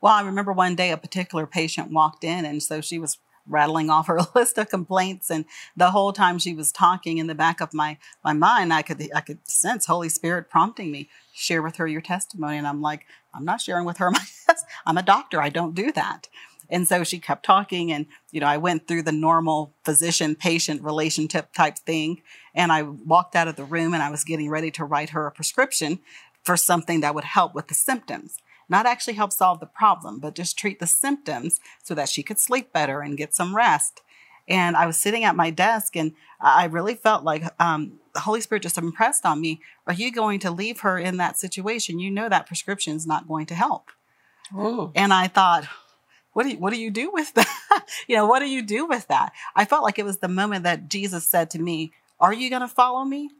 Well, 0.00 0.12
I 0.12 0.22
remember 0.22 0.52
one 0.52 0.76
day 0.76 0.90
a 0.90 0.96
particular 0.96 1.46
patient 1.46 1.90
walked 1.90 2.24
in, 2.24 2.44
and 2.44 2.62
so 2.62 2.80
she 2.80 2.98
was 2.98 3.18
rattling 3.48 3.90
off 3.90 4.06
her 4.06 4.20
list 4.34 4.58
of 4.58 4.68
complaints 4.68 5.30
and 5.30 5.44
the 5.76 5.90
whole 5.90 6.12
time 6.12 6.38
she 6.38 6.54
was 6.54 6.70
talking 6.72 7.18
in 7.18 7.26
the 7.26 7.34
back 7.34 7.60
of 7.60 7.74
my 7.74 7.98
my 8.24 8.32
mind 8.32 8.72
i 8.72 8.82
could 8.82 9.02
i 9.14 9.20
could 9.20 9.46
sense 9.46 9.86
holy 9.86 10.08
spirit 10.08 10.48
prompting 10.48 10.90
me 10.90 11.08
share 11.32 11.62
with 11.62 11.76
her 11.76 11.86
your 11.86 12.00
testimony 12.00 12.56
and 12.56 12.66
i'm 12.66 12.80
like 12.80 13.06
i'm 13.34 13.44
not 13.44 13.60
sharing 13.60 13.84
with 13.84 13.98
her 13.98 14.10
my 14.12 14.20
i'm 14.86 14.98
a 14.98 15.02
doctor 15.02 15.40
i 15.40 15.48
don't 15.48 15.74
do 15.74 15.92
that. 15.92 16.28
And 16.70 16.88
so 16.88 17.04
she 17.04 17.18
kept 17.18 17.44
talking 17.44 17.92
and 17.92 18.06
you 18.30 18.40
know 18.40 18.46
i 18.46 18.56
went 18.56 18.88
through 18.88 19.02
the 19.02 19.12
normal 19.12 19.74
physician 19.84 20.34
patient 20.34 20.82
relationship 20.82 21.52
type 21.52 21.76
thing 21.78 22.22
and 22.54 22.72
i 22.72 22.82
walked 22.82 23.36
out 23.36 23.48
of 23.48 23.56
the 23.56 23.64
room 23.64 23.92
and 23.92 24.02
i 24.02 24.10
was 24.10 24.24
getting 24.24 24.48
ready 24.48 24.70
to 24.70 24.84
write 24.84 25.10
her 25.10 25.26
a 25.26 25.32
prescription 25.32 25.98
for 26.42 26.56
something 26.56 27.00
that 27.00 27.14
would 27.14 27.24
help 27.24 27.54
with 27.54 27.68
the 27.68 27.74
symptoms 27.74 28.38
not 28.72 28.86
actually 28.86 29.14
help 29.14 29.32
solve 29.32 29.60
the 29.60 29.66
problem, 29.66 30.18
but 30.18 30.34
just 30.34 30.58
treat 30.58 30.80
the 30.80 30.86
symptoms 30.88 31.60
so 31.84 31.94
that 31.94 32.08
she 32.08 32.24
could 32.24 32.40
sleep 32.40 32.72
better 32.72 33.02
and 33.02 33.16
get 33.16 33.34
some 33.34 33.54
rest. 33.54 34.00
And 34.48 34.76
I 34.76 34.86
was 34.86 34.96
sitting 34.96 35.22
at 35.22 35.36
my 35.36 35.50
desk 35.50 35.94
and 35.94 36.14
I 36.40 36.64
really 36.64 36.94
felt 36.94 37.22
like 37.22 37.44
um, 37.60 38.00
the 38.14 38.20
Holy 38.20 38.40
Spirit 38.40 38.64
just 38.64 38.78
impressed 38.78 39.24
on 39.24 39.40
me 39.40 39.60
Are 39.86 39.92
you 39.92 40.10
going 40.10 40.40
to 40.40 40.50
leave 40.50 40.80
her 40.80 40.98
in 40.98 41.18
that 41.18 41.38
situation? 41.38 42.00
You 42.00 42.10
know 42.10 42.28
that 42.28 42.46
prescription 42.46 42.96
is 42.96 43.06
not 43.06 43.28
going 43.28 43.46
to 43.46 43.54
help. 43.54 43.90
Ooh. 44.56 44.90
And 44.94 45.12
I 45.12 45.28
thought, 45.28 45.66
what 46.32 46.44
do 46.44 46.50
you, 46.50 46.58
what 46.58 46.72
do 46.72 46.80
you 46.80 46.90
do 46.90 47.10
with 47.12 47.32
that? 47.34 47.86
you 48.08 48.16
know, 48.16 48.26
what 48.26 48.40
do 48.40 48.48
you 48.48 48.62
do 48.62 48.86
with 48.86 49.06
that? 49.08 49.32
I 49.54 49.64
felt 49.64 49.84
like 49.84 49.98
it 49.98 50.04
was 50.04 50.18
the 50.18 50.28
moment 50.28 50.64
that 50.64 50.88
Jesus 50.88 51.26
said 51.26 51.50
to 51.50 51.60
me, 51.60 51.92
Are 52.18 52.32
you 52.32 52.50
going 52.50 52.62
to 52.62 52.68
follow 52.68 53.04
me? 53.04 53.30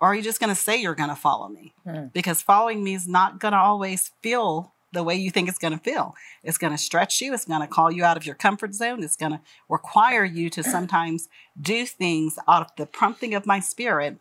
Or 0.00 0.08
are 0.08 0.14
you 0.14 0.22
just 0.22 0.40
going 0.40 0.54
to 0.54 0.60
say 0.60 0.76
you're 0.76 0.94
going 0.94 1.08
to 1.08 1.16
follow 1.16 1.48
me? 1.48 1.72
Hmm. 1.84 2.06
Because 2.12 2.42
following 2.42 2.84
me 2.84 2.94
is 2.94 3.08
not 3.08 3.40
going 3.40 3.52
to 3.52 3.58
always 3.58 4.10
feel 4.22 4.73
the 4.94 5.04
way 5.04 5.14
you 5.14 5.30
think 5.30 5.48
it's 5.48 5.58
going 5.58 5.76
to 5.76 5.82
feel. 5.82 6.14
It's 6.42 6.58
going 6.58 6.72
to 6.72 6.78
stretch 6.78 7.20
you. 7.20 7.34
It's 7.34 7.44
going 7.44 7.60
to 7.60 7.66
call 7.66 7.90
you 7.92 8.04
out 8.04 8.16
of 8.16 8.24
your 8.24 8.34
comfort 8.34 8.74
zone. 8.74 9.02
It's 9.02 9.16
going 9.16 9.32
to 9.32 9.40
require 9.68 10.24
you 10.24 10.48
to 10.50 10.62
sometimes 10.62 11.28
do 11.60 11.84
things 11.84 12.38
out 12.48 12.62
of 12.62 12.76
the 12.76 12.86
prompting 12.86 13.34
of 13.34 13.44
my 13.46 13.60
spirit 13.60 14.16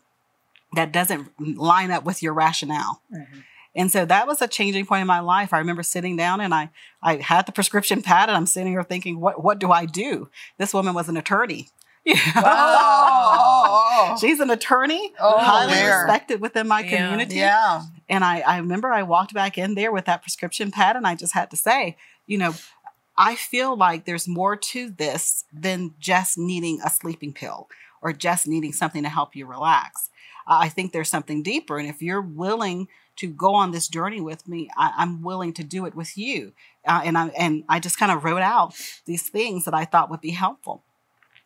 that 0.76 0.92
doesn't 0.92 1.30
line 1.40 1.92
up 1.92 2.04
with 2.04 2.22
your 2.22 2.34
rationale. 2.34 3.02
Mhm. 3.14 3.44
And 3.76 3.92
so 3.92 4.06
that 4.06 4.28
was 4.28 4.42
a 4.42 4.48
changing 4.48 4.86
point 4.86 5.02
in 5.02 5.08
my 5.08 5.20
life. 5.20 5.52
I 5.54 5.58
remember 5.58 5.82
sitting 5.84 6.16
down 6.16 6.42
and 6.42 6.54
I, 6.54 6.70
I 7.02 7.16
had 7.18 7.46
the 7.46 7.52
prescription 7.52 8.02
pad 8.02 8.30
and 8.30 8.38
I'm 8.38 8.46
sitting 8.46 8.72
here 8.72 8.84
thinking, 8.84 9.20
what, 9.20 9.44
what 9.44 9.60
do 9.60 9.72
I 9.72 9.86
do? 9.86 10.30
This 10.58 10.74
woman 10.74 10.94
was 10.94 11.10
an 11.10 11.18
attorney. 11.18 11.70
Yeah. 12.06 12.18
Oh, 12.36 14.18
She's 14.20 14.40
an 14.40 14.50
attorney, 14.50 15.14
Oh, 15.20 15.38
highly 15.40 15.74
dear. 15.74 16.04
respected 16.04 16.42
within 16.42 16.68
my 16.68 16.82
Yeah. 16.82 16.90
community. 17.08 17.36
yeah. 17.36 17.84
And 18.10 18.24
I, 18.24 18.40
I 18.42 18.58
remember 18.58 18.92
I 18.92 19.04
walked 19.04 19.34
back 19.34 19.58
in 19.58 19.76
there 19.76 19.92
with 19.92 20.06
that 20.06 20.22
prescription 20.22 20.72
pad 20.72 20.96
and 20.96 21.08
I 21.08 21.16
just 21.16 21.34
had 21.34 21.50
to 21.52 21.58
say, 21.58 21.96
you 22.28 22.38
know, 22.38 22.54
I 23.18 23.36
feel 23.36 23.76
like 23.78 24.06
there's 24.06 24.28
more 24.28 24.56
to 24.56 24.90
this 24.90 25.46
than 25.54 25.94
just 26.00 26.38
needing 26.38 26.80
a 26.84 26.90
sleeping 26.90 27.34
pill 27.34 27.70
or 28.02 28.12
just 28.12 28.48
needing 28.48 28.74
something 28.74 29.04
to 29.04 29.10
help 29.10 29.36
you 29.36 29.46
relax. 29.46 30.10
I 30.46 30.68
think 30.70 30.92
there's 30.92 31.10
something 31.10 31.42
deeper. 31.42 31.78
And 31.78 31.88
if 31.88 32.02
you're 32.02 32.22
willing 32.22 32.90
to 33.16 33.28
go 33.28 33.54
on 33.54 33.72
this 33.72 33.88
journey 33.88 34.20
with 34.20 34.46
me, 34.48 34.70
I, 34.76 34.92
I'm 34.98 35.22
willing 35.22 35.54
to 35.54 35.64
do 35.64 35.86
it 35.86 35.96
with 35.96 36.18
you. 36.18 36.52
Uh, 36.86 37.02
and 37.06 37.18
I 37.18 37.28
and 37.30 37.64
I 37.70 37.80
just 37.80 37.98
kind 37.98 38.12
of 38.12 38.26
wrote 38.26 38.42
out 38.42 38.74
these 39.06 39.30
things 39.30 39.64
that 39.66 39.74
I 39.74 39.86
thought 39.86 40.10
would 40.10 40.20
be 40.20 40.32
helpful. 40.32 40.84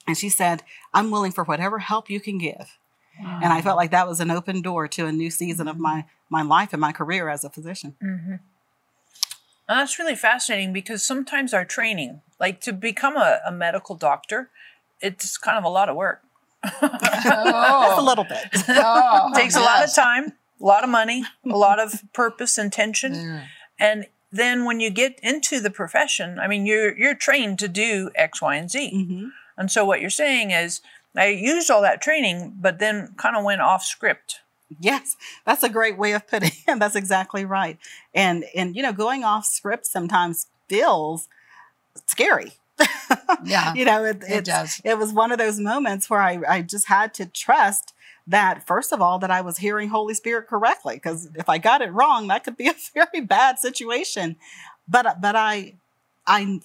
And 0.07 0.17
she 0.17 0.29
said, 0.29 0.63
"I'm 0.93 1.11
willing 1.11 1.31
for 1.33 1.43
whatever 1.43 1.79
help 1.79 2.09
you 2.09 2.19
can 2.19 2.37
give." 2.37 2.77
And 3.19 3.51
I 3.51 3.61
felt 3.61 3.77
like 3.77 3.89
that 3.91 4.07
was 4.07 4.19
an 4.19 4.29
open 4.29 4.61
door 4.61 4.87
to 4.89 5.07
a 5.07 5.11
new 5.11 5.29
season 5.31 5.67
of 5.67 5.77
my 5.79 6.05
my 6.29 6.41
life 6.43 6.71
and 6.73 6.79
my 6.81 6.91
career 6.91 7.29
as 7.29 7.43
a 7.43 7.49
physician. 7.49 7.95
And 9.69 9.79
that's 9.79 9.99
really 9.99 10.15
fascinating 10.15 10.71
because 10.71 11.03
sometimes 11.05 11.53
our 11.53 11.65
training, 11.65 12.21
like 12.39 12.61
to 12.61 12.71
become 12.73 13.17
a, 13.17 13.39
a 13.45 13.51
medical 13.51 13.95
doctor, 13.95 14.49
it's 15.01 15.37
kind 15.37 15.57
of 15.57 15.63
a 15.65 15.69
lot 15.69 15.89
of 15.89 15.95
work. 15.95 16.21
Just 16.63 16.83
a 17.27 17.97
Oh, 17.99 18.03
little 18.03 18.23
bit. 18.23 18.47
oh, 18.69 19.31
takes 19.35 19.55
a 19.55 19.59
lot 19.59 19.83
of 19.83 19.93
time, 19.93 20.33
a 20.61 20.63
lot 20.65 20.83
of 20.83 20.89
money, 20.89 21.23
a 21.45 21.57
lot 21.57 21.79
of 21.79 22.01
purpose, 22.13 22.57
intention, 22.57 23.13
Yeah. 23.15 23.43
and 23.79 24.05
then 24.31 24.65
when 24.65 24.79
you 24.79 24.89
get 24.89 25.19
into 25.23 25.59
the 25.59 25.69
profession, 25.69 26.37
I 26.39 26.47
mean, 26.47 26.65
you're 26.65 26.97
you're 26.97 27.15
trained 27.15 27.59
to 27.59 27.67
do 27.67 28.09
X, 28.15 28.41
Y, 28.41 28.55
and 28.55 28.69
Z. 28.69 28.91
Mhm. 28.93 29.29
And 29.57 29.71
so 29.71 29.85
what 29.85 30.01
you're 30.01 30.09
saying 30.09 30.51
is, 30.51 30.81
I 31.15 31.27
used 31.27 31.71
all 31.71 31.81
that 31.81 32.01
training, 32.01 32.55
but 32.59 32.79
then 32.79 33.13
kind 33.17 33.35
of 33.35 33.43
went 33.43 33.61
off 33.61 33.83
script. 33.83 34.41
Yes, 34.79 35.15
that's 35.45 35.63
a 35.63 35.69
great 35.69 35.97
way 35.97 36.11
of 36.11 36.27
putting 36.27 36.51
it. 36.67 36.79
That's 36.79 36.95
exactly 36.95 37.45
right. 37.45 37.77
And 38.13 38.43
and 38.53 38.75
you 38.75 38.83
know, 38.83 38.91
going 38.91 39.23
off 39.23 39.45
script 39.45 39.85
sometimes 39.85 40.47
feels 40.67 41.27
scary. 42.05 42.53
Yeah. 43.43 43.73
you 43.75 43.85
know, 43.85 44.03
it, 44.03 44.23
It 44.27 44.45
does. 44.45 44.81
It 44.83 44.97
was 44.97 45.13
one 45.13 45.31
of 45.31 45.37
those 45.37 45.59
moments 45.59 46.09
where 46.09 46.21
I, 46.21 46.41
I 46.47 46.61
just 46.61 46.87
had 46.87 47.13
to 47.15 47.25
trust 47.25 47.93
that 48.25 48.65
first 48.67 48.91
of 48.91 49.01
all 49.01 49.19
that 49.19 49.31
I 49.31 49.41
was 49.41 49.57
hearing 49.59 49.89
Holy 49.89 50.13
Spirit 50.13 50.47
correctly 50.47 50.95
because 50.95 51.29
if 51.35 51.47
I 51.47 51.57
got 51.59 51.81
it 51.81 51.93
wrong, 51.93 52.27
that 52.27 52.43
could 52.43 52.57
be 52.57 52.67
a 52.67 52.73
very 52.93 53.21
bad 53.21 53.59
situation. 53.59 54.35
But 54.87 55.21
but 55.21 55.35
I 55.35 55.75
I 56.25 56.59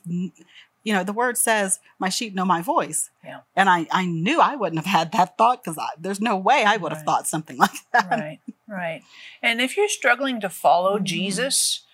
you 0.85 0.93
know 0.93 1.05
the 1.05 1.13
word 1.13 1.37
says 1.39 1.79
my 1.99 2.09
sheep 2.09 2.35
know 2.35 2.45
my 2.45 2.61
voice. 2.63 3.11
Yeah. 3.25 3.41
And 3.55 3.69
I 3.71 3.87
I 3.91 4.07
knew 4.07 4.41
I 4.41 4.57
wouldn't 4.57 4.85
have 4.85 4.93
had 5.01 5.13
that 5.13 5.37
thought 5.39 5.63
because 5.63 5.79
there's 5.99 6.21
no 6.21 6.37
way 6.37 6.65
I 6.67 6.77
would 6.77 6.93
have 6.93 6.99
Right. 7.01 7.07
thought 7.07 7.27
something 7.29 7.57
like 7.67 7.71
that. 7.93 8.11
right 8.11 8.41
right 8.69 9.03
and 9.43 9.61
if 9.61 9.77
you're 9.77 9.89
struggling 9.89 10.41
to 10.41 10.49
follow 10.49 10.99
Mhm. 10.99 11.05
jesus 11.05 11.85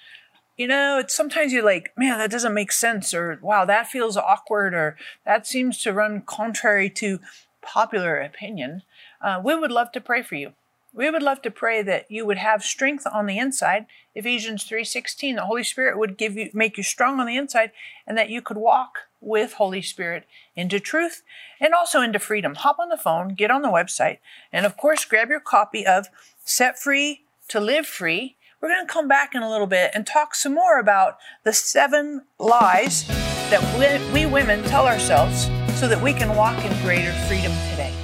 you 0.56 0.66
know 0.66 0.98
it's 0.98 1.14
sometimes 1.14 1.52
you're 1.52 1.64
like 1.64 1.92
man 1.96 2.18
that 2.18 2.30
doesn't 2.30 2.54
make 2.54 2.70
sense 2.72 3.12
or 3.14 3.38
wow 3.42 3.64
that 3.64 3.88
feels 3.88 4.16
awkward 4.16 4.74
or 4.74 4.96
that 5.24 5.46
seems 5.46 5.80
to 5.82 5.92
run 5.92 6.20
contrary 6.22 6.88
to 6.90 7.18
popular 7.62 8.18
opinion 8.20 8.82
uh, 9.20 9.40
we 9.42 9.54
would 9.54 9.70
love 9.72 9.90
to 9.92 10.00
pray 10.00 10.22
for 10.22 10.36
you 10.36 10.52
we 10.92 11.10
would 11.10 11.22
love 11.22 11.42
to 11.42 11.50
pray 11.50 11.82
that 11.82 12.10
you 12.10 12.24
would 12.24 12.38
have 12.38 12.62
strength 12.62 13.06
on 13.12 13.26
the 13.26 13.38
inside. 13.38 13.86
Ephesians 14.14 14.68
3.16 14.68 15.36
the 15.36 15.44
holy 15.44 15.62
spirit 15.62 15.98
would 15.98 16.16
give 16.16 16.36
you 16.36 16.50
make 16.52 16.76
you 16.76 16.82
strong 16.82 17.20
on 17.20 17.26
the 17.26 17.36
inside 17.36 17.72
and 18.06 18.16
that 18.16 18.30
you 18.30 18.40
could 18.40 18.56
walk 18.56 19.00
with 19.20 19.54
holy 19.54 19.82
spirit 19.82 20.26
into 20.56 20.80
truth 20.80 21.22
and 21.60 21.74
also 21.74 22.00
into 22.00 22.18
freedom. 22.18 22.54
Hop 22.54 22.78
on 22.78 22.88
the 22.88 22.96
phone 22.96 23.34
get 23.34 23.50
on 23.50 23.62
the 23.62 23.68
website 23.68 24.18
and 24.52 24.64
of 24.64 24.76
course 24.76 25.04
grab 25.04 25.28
your 25.28 25.40
copy 25.40 25.86
of 25.86 26.06
set 26.44 26.78
free 26.78 27.24
to 27.48 27.60
live 27.60 27.86
free. 27.86 28.36
We're 28.60 28.70
going 28.70 28.86
to 28.86 28.92
come 28.92 29.06
back 29.06 29.34
in 29.34 29.42
a 29.42 29.50
little 29.50 29.68
bit 29.68 29.92
and 29.94 30.06
talk 30.06 30.34
some 30.34 30.54
more 30.54 30.80
about 30.80 31.18
the 31.44 31.52
seven 31.52 32.22
lies 32.38 33.06
that 33.50 33.62
we, 33.78 34.12
we 34.12 34.26
women 34.26 34.64
tell 34.64 34.86
ourselves 34.86 35.48
so 35.78 35.86
that 35.86 36.02
we 36.02 36.12
can 36.12 36.34
walk 36.34 36.58
in 36.64 36.82
greater 36.82 37.12
freedom 37.28 37.52
today 37.70 37.97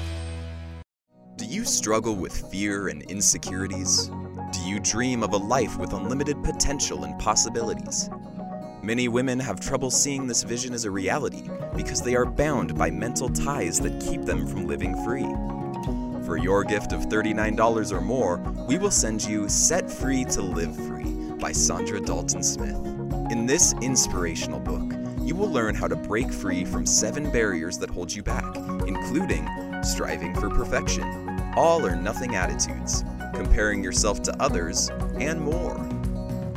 Do 1.37 1.47
you 1.47 1.65
struggle 1.65 2.15
with 2.15 2.49
fear 2.53 2.87
and 2.87 3.03
insecurities? 3.03 4.09
Do 4.53 4.61
you 4.61 4.79
dream 4.79 5.25
of 5.25 5.33
a 5.33 5.37
life 5.37 5.77
with 5.79 5.93
unlimited 5.93 6.43
potential 6.45 7.03
and 7.03 7.19
possibilities? 7.19 8.09
Many 8.85 9.09
women 9.09 9.41
have 9.41 9.59
trouble 9.59 9.91
seeing 9.91 10.29
this 10.29 10.45
vision 10.45 10.73
as 10.73 10.85
a 10.85 10.93
reality 10.93 11.49
because 11.75 12.01
they 12.01 12.15
are 12.15 12.25
bound 12.25 12.79
by 12.79 12.89
mental 12.91 13.29
ties 13.29 13.81
that 13.81 14.01
keep 14.01 14.23
them 14.23 14.47
from 14.47 14.69
living 14.69 14.95
free. 15.05 15.27
For 16.25 16.37
your 16.37 16.63
gift 16.63 16.93
of 16.93 17.07
$39 17.07 17.91
or 17.91 18.01
more, 18.01 18.39
we 18.69 18.79
will 18.79 18.93
send 18.93 19.25
you 19.25 19.49
Set 19.49 19.91
Free 19.91 20.25
to 20.27 20.41
Live 20.41 20.77
Free 20.87 21.33
by 21.41 21.51
Saundra 21.51 22.05
Dalton 22.05 22.45
Smith. 22.45 22.77
In 23.33 23.45
this 23.45 23.75
inspirational 23.83 24.61
book, 24.61 24.93
you 25.21 25.35
will 25.35 25.51
learn 25.51 25.75
how 25.75 25.89
to 25.89 25.97
break 25.97 26.31
free 26.31 26.65
from 26.65 26.87
seven 26.87 27.31
barriers 27.33 27.77
that 27.79 27.91
hold 27.91 28.15
you 28.15 28.23
back, 28.23 28.57
including 28.87 29.49
striving 29.83 30.35
for 30.35 30.49
perfection, 30.49 31.24
all 31.57 31.85
or 31.85 31.97
nothing 31.97 32.35
attitudes, 32.35 33.05
comparing 33.35 33.83
yourself 33.83 34.23
to 34.23 34.43
others, 34.43 34.91
and 35.19 35.41
more. 35.41 35.79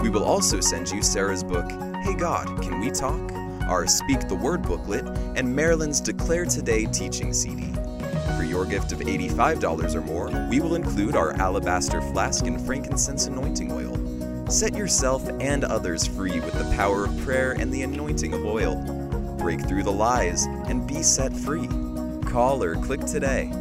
We 0.01 0.09
will 0.09 0.23
also 0.23 0.59
send 0.59 0.89
you 0.89 1.01
Sarah's 1.01 1.43
book, 1.43 1.69
Hey 2.03 2.15
God, 2.15 2.61
Can 2.61 2.79
We 2.79 2.91
Talk? 2.91 3.31
Our 3.63 3.85
Speak 3.87 4.27
the 4.27 4.35
Word 4.35 4.61
booklet, 4.61 5.05
and 5.35 5.53
Marilyn's 5.53 5.99
Declare 5.99 6.45
Today 6.45 6.85
teaching 6.85 7.33
CD. 7.33 7.73
For 8.37 8.43
your 8.43 8.65
gift 8.65 8.91
of 8.91 8.99
$85 8.99 9.95
or 9.95 10.01
more, 10.01 10.47
we 10.49 10.59
will 10.59 10.75
include 10.75 11.15
our 11.15 11.33
alabaster 11.33 12.01
flask 12.01 12.45
and 12.45 12.63
frankincense 12.65 13.27
anointing 13.27 13.71
oil. 13.71 14.47
Set 14.49 14.75
yourself 14.75 15.27
and 15.41 15.65
others 15.65 16.07
free 16.07 16.39
with 16.39 16.53
the 16.53 16.75
power 16.75 17.05
of 17.05 17.17
prayer 17.23 17.51
and 17.53 17.73
the 17.73 17.81
anointing 17.81 18.33
of 18.33 18.45
oil. 18.45 18.75
Break 19.37 19.67
through 19.67 19.83
the 19.83 19.91
lies 19.91 20.45
and 20.67 20.87
be 20.87 21.03
set 21.03 21.33
free. 21.33 21.67
Call 22.25 22.63
or 22.63 22.75
click 22.75 23.01
today. 23.01 23.51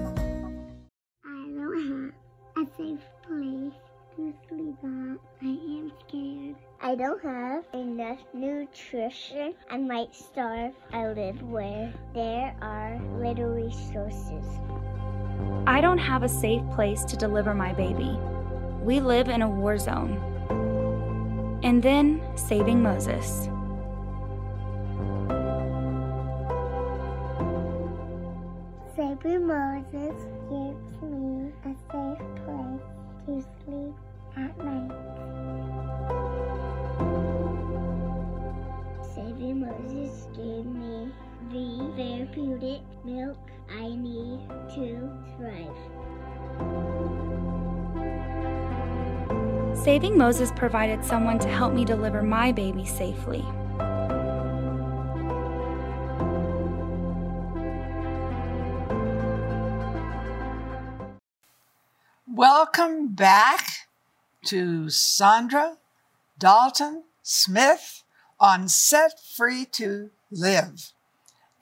Sleep. 5.16 5.22
I 5.42 5.46
am 5.46 5.92
scared. 6.08 6.56
I 6.80 6.94
don't 6.94 7.22
have 7.22 7.64
enough 7.74 8.18
nutrition. 8.32 9.54
I 9.70 9.76
might 9.78 10.14
starve. 10.14 10.74
I 10.92 11.08
live 11.08 11.42
where 11.42 11.92
there 12.14 12.54
are 12.60 13.00
little 13.18 13.48
resources. 13.48 14.44
I 15.66 15.80
don't 15.80 15.98
have 15.98 16.22
a 16.22 16.28
safe 16.28 16.62
place 16.74 17.04
to 17.04 17.16
deliver 17.16 17.54
my 17.54 17.72
baby. 17.72 18.18
We 18.82 19.00
live 19.00 19.28
in 19.28 19.42
a 19.42 19.48
war 19.48 19.78
zone. 19.78 20.20
And 21.62 21.82
then 21.82 22.22
saving 22.36 22.82
Moses. 22.82 23.48
Savior 28.94 29.40
Moses 29.40 30.35
Saving 49.96 50.18
Moses 50.18 50.52
provided 50.54 51.02
someone 51.02 51.38
to 51.38 51.48
help 51.48 51.72
me 51.72 51.82
deliver 51.82 52.22
my 52.22 52.52
baby 52.52 52.84
safely. 52.84 53.42
Welcome 62.26 63.14
back 63.14 63.88
to 64.44 64.84
Saundra 64.88 65.78
Dalton 66.38 67.04
Smith 67.22 68.02
on 68.38 68.68
Set 68.68 69.18
Free 69.18 69.64
to 69.72 70.10
Live. 70.30 70.92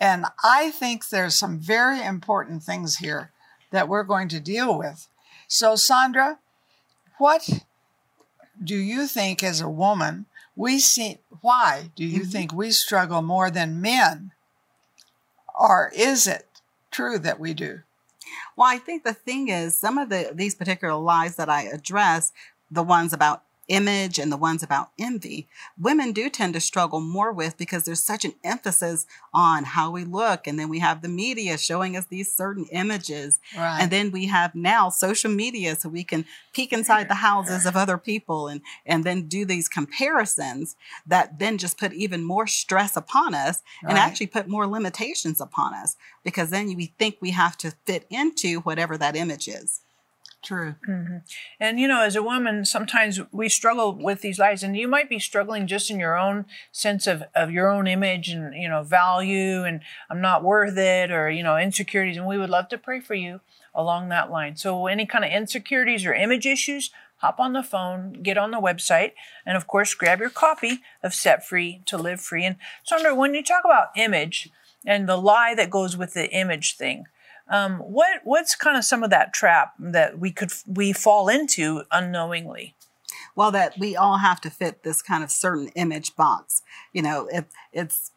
And 0.01 0.27
I 0.43 0.73
think 0.73 1.09
there's 1.09 1.37
some 1.37 1.61
very 1.61 2.03
important 2.03 2.65
things 2.65 2.97
here 2.97 3.31
that 3.71 3.89
we're 3.89 4.03
going 4.03 4.27
to 4.31 4.41
deal 4.41 4.77
with. 4.77 5.07
So, 5.47 5.75
Saundra, 5.75 6.39
what 7.19 7.65
do 8.63 8.77
you 8.77 9.07
think 9.07 9.43
as 9.43 9.61
a 9.61 9.69
woman 9.69 10.27
we 10.57 10.79
see 10.79 11.19
why 11.41 11.91
do 11.97 12.05
you 12.05 12.23
Mhm. 12.23 12.33
think 12.33 12.53
we 12.53 12.71
struggle 12.71 13.23
more 13.23 13.51
than 13.51 13.81
men? 13.81 14.33
Or 15.55 15.91
is 15.95 16.27
it 16.27 16.49
true 16.91 17.19
that 17.19 17.41
we 17.41 17.55
do? 17.55 17.83
Well, 18.57 18.69
I 18.69 18.79
think 18.79 19.05
the 19.05 19.15
thing 19.15 19.49
is, 19.49 19.79
some 19.79 19.99
of 19.99 20.09
the 20.09 20.31
these 20.33 20.55
particular 20.55 20.95
lies 20.95 21.37
that 21.37 21.49
I 21.49 21.63
address, 21.63 22.33
the 22.71 22.83
ones 22.83 23.13
about 23.13 23.44
image 23.69 24.19
and 24.19 24.31
the 24.31 24.37
ones 24.37 24.63
about 24.63 24.91
envy, 24.99 25.49
women 25.79 26.13
do 26.13 26.29
tend 26.29 26.55
to 26.55 26.61
struggle 26.61 27.01
more 27.01 27.33
with 27.33 27.57
because 27.57 27.85
there's 27.85 28.05
such 28.05 28.25
an 28.25 28.35
emphasis 28.45 29.07
on 29.33 29.65
how 29.65 29.91
we 29.91 30.05
look, 30.05 30.47
and 30.47 30.59
then 30.59 30.69
we 30.69 30.79
have 30.81 31.01
the 31.03 31.09
media 31.09 31.57
showing 31.59 31.97
us 31.97 32.07
these 32.07 32.33
certain 32.33 32.67
images, 32.73 33.41
Right. 33.57 33.79
and 33.81 33.91
then 33.91 34.11
we 34.11 34.27
have 34.27 34.55
now 34.55 34.89
social 34.91 35.31
media, 35.31 35.77
so 35.77 35.89
we 35.89 36.05
can 36.05 36.25
peek 36.53 36.73
inside 36.73 37.09
the 37.09 37.15
houses 37.15 37.67
of 37.67 37.77
other 37.77 37.99
people 37.99 38.49
and 38.49 38.61
and 38.87 39.05
then 39.05 39.29
do 39.29 39.45
these 39.45 39.69
comparisons 39.69 40.77
that 41.07 41.39
then 41.39 41.59
just 41.59 41.79
put 41.79 41.93
even 41.93 42.23
more 42.25 42.47
stress 42.47 42.97
upon 42.97 43.35
us 43.35 43.63
and 43.83 43.93
Right. 43.93 43.99
actually 43.99 44.27
put 44.29 44.49
more 44.49 44.67
limitations 44.67 45.41
upon 45.41 45.75
us 45.75 45.97
because 46.23 46.51
then 46.51 46.75
we 46.77 46.95
think 46.99 47.17
we 47.21 47.31
have 47.31 47.57
to 47.59 47.73
fit 47.87 48.07
into 48.11 48.61
whatever 48.61 48.97
that 48.99 49.17
image 49.17 49.49
is. 49.49 49.81
True. 50.45 50.75
hmm 50.85 51.19
And 51.59 51.81
you 51.81 51.89
know, 51.89 52.03
as 52.03 52.17
a 52.17 52.23
woman, 52.23 52.67
sometimes 52.67 53.19
we 53.33 53.49
struggle 53.49 53.95
with 53.95 54.21
these 54.21 54.39
lies, 54.39 54.63
and 54.63 54.77
you 54.77 54.87
might 54.87 55.09
be 55.09 55.19
struggling 55.19 55.67
just 55.67 55.91
in 55.91 55.99
your 55.99 56.19
own 56.19 56.45
sense 56.71 57.07
of, 57.07 57.25
of 57.35 57.51
your 57.51 57.71
own 57.71 57.87
image 57.87 58.29
and 58.29 58.55
you 58.55 58.69
know 58.69 58.83
value, 58.83 59.65
and 59.65 59.81
I'm 60.11 60.21
not 60.21 60.45
worth 60.45 60.77
it, 60.77 61.11
or 61.11 61.31
you 61.31 61.43
know 61.43 61.57
insecurities. 61.57 62.19
And 62.19 62.27
we 62.27 62.37
would 62.37 62.51
love 62.51 62.69
to 62.69 62.79
pray 62.79 63.01
for 63.01 63.15
you 63.15 63.41
along 63.75 64.11
that 64.11 64.31
line. 64.31 64.57
So 64.57 64.87
any 64.87 65.07
kind 65.07 65.25
of 65.25 65.31
insecurities 65.31 66.05
or 66.05 66.13
image 66.13 66.45
issues, 66.45 66.91
hop 67.19 67.41
on 67.41 67.55
the 67.55 67.63
phone, 67.63 68.13
get 68.23 68.37
on 68.37 68.51
the 68.51 68.61
website, 68.61 69.13
and 69.47 69.57
of 69.57 69.67
course, 69.67 69.95
grab 69.95 70.21
your 70.21 70.29
copy 70.31 70.83
of 71.03 71.15
Set 71.15 71.47
Free 71.47 71.81
to 71.87 71.97
Live 71.97 72.21
Free. 72.21 72.45
And 72.45 72.57
Saundra, 72.87 73.17
when 73.17 73.33
you 73.35 73.43
talk 73.43 73.65
about 73.65 73.97
image 73.97 74.51
and 74.85 75.09
the 75.09 75.17
lie 75.17 75.55
that 75.55 75.71
goes 75.71 75.97
with 75.97 76.13
the 76.13 76.31
image 76.31 76.77
thing, 76.77 77.07
um, 77.49 77.79
what 77.79 78.21
what's 78.25 78.55
kind 78.55 78.77
of 78.77 78.85
some 78.85 79.03
of 79.03 79.11
that 79.11 79.33
trap 79.33 79.75
that 79.79 80.19
we 80.19 80.31
could 80.31 80.53
we 80.67 80.93
fall 80.93 81.29
into 81.29 81.83
unknowingly? 81.91 82.75
Well, 83.37 83.51
that 83.51 83.75
we 83.79 83.97
all 83.97 84.19
have 84.19 84.41
to 84.43 84.51
fit 84.51 84.83
this 84.83 85.03
kind 85.03 85.25
of 85.25 85.31
certain 85.31 85.69
image 85.69 86.17
box. 86.17 86.63
You 86.93 87.03
know, 87.03 87.29
if 87.33 87.47
it's 87.73 88.13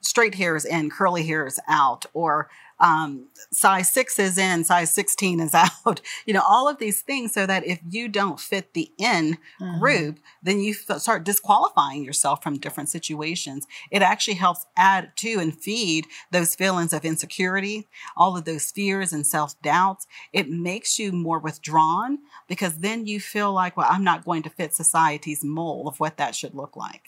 straight 0.00 0.34
hair 0.34 0.56
is 0.56 0.64
in, 0.64 0.90
curly 0.90 1.26
hair 1.26 1.46
is 1.46 1.60
out, 1.68 2.06
or 2.12 2.50
um, 2.82 3.28
size 3.52 3.88
six 3.90 4.18
is 4.18 4.36
in, 4.36 4.64
size 4.64 4.92
16 4.92 5.40
is 5.40 5.54
out, 5.86 6.00
you 6.26 6.34
know, 6.34 6.42
all 6.46 6.68
of 6.68 6.78
these 6.78 7.00
things 7.00 7.32
so 7.32 7.46
that 7.46 7.64
if 7.66 7.80
you 7.88 8.08
don't 8.08 8.38
fit 8.40 8.74
the 8.74 8.90
in 8.98 9.38
Mhm. 9.60 9.78
group, 9.80 10.18
then 10.42 10.58
you 10.60 10.74
f- 10.88 11.00
start 11.00 11.24
disqualifying 11.24 12.02
yourself 12.04 12.42
from 12.42 12.58
different 12.58 12.88
situations. 12.90 13.66
It 13.90 14.02
actually 14.02 14.34
helps 14.34 14.66
add 14.76 15.16
to 15.18 15.38
and 15.38 15.56
feed 15.56 16.06
those 16.30 16.54
feelings 16.56 16.92
of 16.92 17.04
insecurity, 17.04 17.88
all 18.16 18.36
of 18.36 18.44
those 18.44 18.70
fears 18.70 19.12
and 19.12 19.24
self 19.26 19.60
doubts. 19.62 20.06
It 20.32 20.50
makes 20.50 20.98
you 20.98 21.12
more 21.12 21.38
withdrawn 21.38 22.18
because 22.48 22.78
then 22.78 23.06
you 23.06 23.20
feel 23.20 23.52
like, 23.52 23.76
well, 23.76 23.86
I'm 23.88 24.04
not 24.04 24.24
going 24.24 24.42
to 24.42 24.50
fit 24.50 24.74
society's 24.74 25.44
mold 25.44 25.86
of 25.86 26.00
what 26.00 26.16
that 26.16 26.34
should 26.34 26.54
look 26.54 26.76
like. 26.76 27.02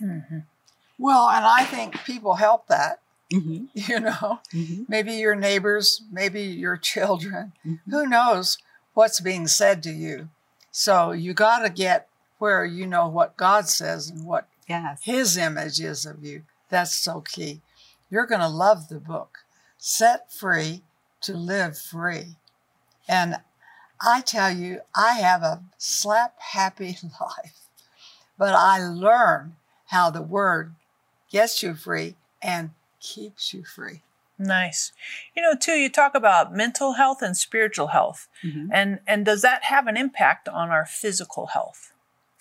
Well, 0.99 1.29
and 1.29 1.45
I 1.45 1.65
think 1.65 2.05
people 2.05 2.35
help 2.35 2.69
that, 2.69 3.01
Mm-hmm. 3.33 3.65
you 3.93 4.01
know. 4.01 4.41
Mm-hmm. 4.53 4.85
Maybe 4.89 5.15
your 5.15 5.35
neighbors, 5.35 6.03
maybe 6.11 6.43
your 6.43 6.77
children. 6.77 7.53
Mhm. 7.67 7.81
Who 7.91 8.07
knows 8.07 8.59
what's 8.95 9.21
being 9.21 9.47
said 9.47 9.83
to 9.85 9.91
you? 9.91 10.29
So 10.71 11.13
you 11.13 11.35
got 11.35 11.61
to 11.61 11.71
get 11.71 12.09
where 12.39 12.65
you 12.65 12.87
know 12.87 13.09
what 13.09 13.37
God 13.37 13.69
says 13.69 14.09
and 14.09 14.27
what 14.27 14.49
Yes. 14.67 15.01
His 15.05 15.37
image 15.37 15.81
is 15.81 16.07
of 16.07 16.25
you. 16.25 16.45
That's 16.71 16.95
so 16.95 17.21
key. 17.21 17.61
You're 18.11 18.27
going 18.27 18.41
to 18.41 18.49
love 18.49 18.89
the 18.89 18.99
book, 18.99 19.41
Set 19.77 20.33
Free 20.33 20.83
to 21.23 21.35
Live 21.37 21.79
Free. 21.79 22.37
And 23.09 23.37
I 24.01 24.21
tell 24.23 24.51
you, 24.51 24.81
I 24.95 25.15
have 25.15 25.43
a 25.43 25.63
slap 25.79 26.35
happy 26.41 26.97
life, 27.21 27.67
but 28.39 28.55
I 28.55 28.79
learn 28.83 29.57
how 29.89 30.11
the 30.11 30.23
word 30.23 30.75
gets 31.31 31.63
you 31.63 31.75
free 31.75 32.17
and 32.43 32.71
keeps 33.05 33.53
you 33.53 33.65
free. 33.65 34.01
Nice. 34.39 34.93
You 35.37 35.43
know, 35.43 35.55
too, 35.55 35.73
you 35.75 35.89
talk 35.89 36.15
about 36.15 36.53
mental 36.53 36.95
health 36.95 37.23
and 37.23 37.37
spiritual 37.37 37.89
health, 37.89 38.27
Mhm. 38.43 38.69
and 38.73 38.99
and 39.07 39.25
does 39.25 39.43
that 39.43 39.65
have 39.65 39.87
an 39.87 39.97
impact 39.97 40.49
on 40.49 40.71
our 40.71 40.87
physical 40.87 41.47
health? 41.49 41.93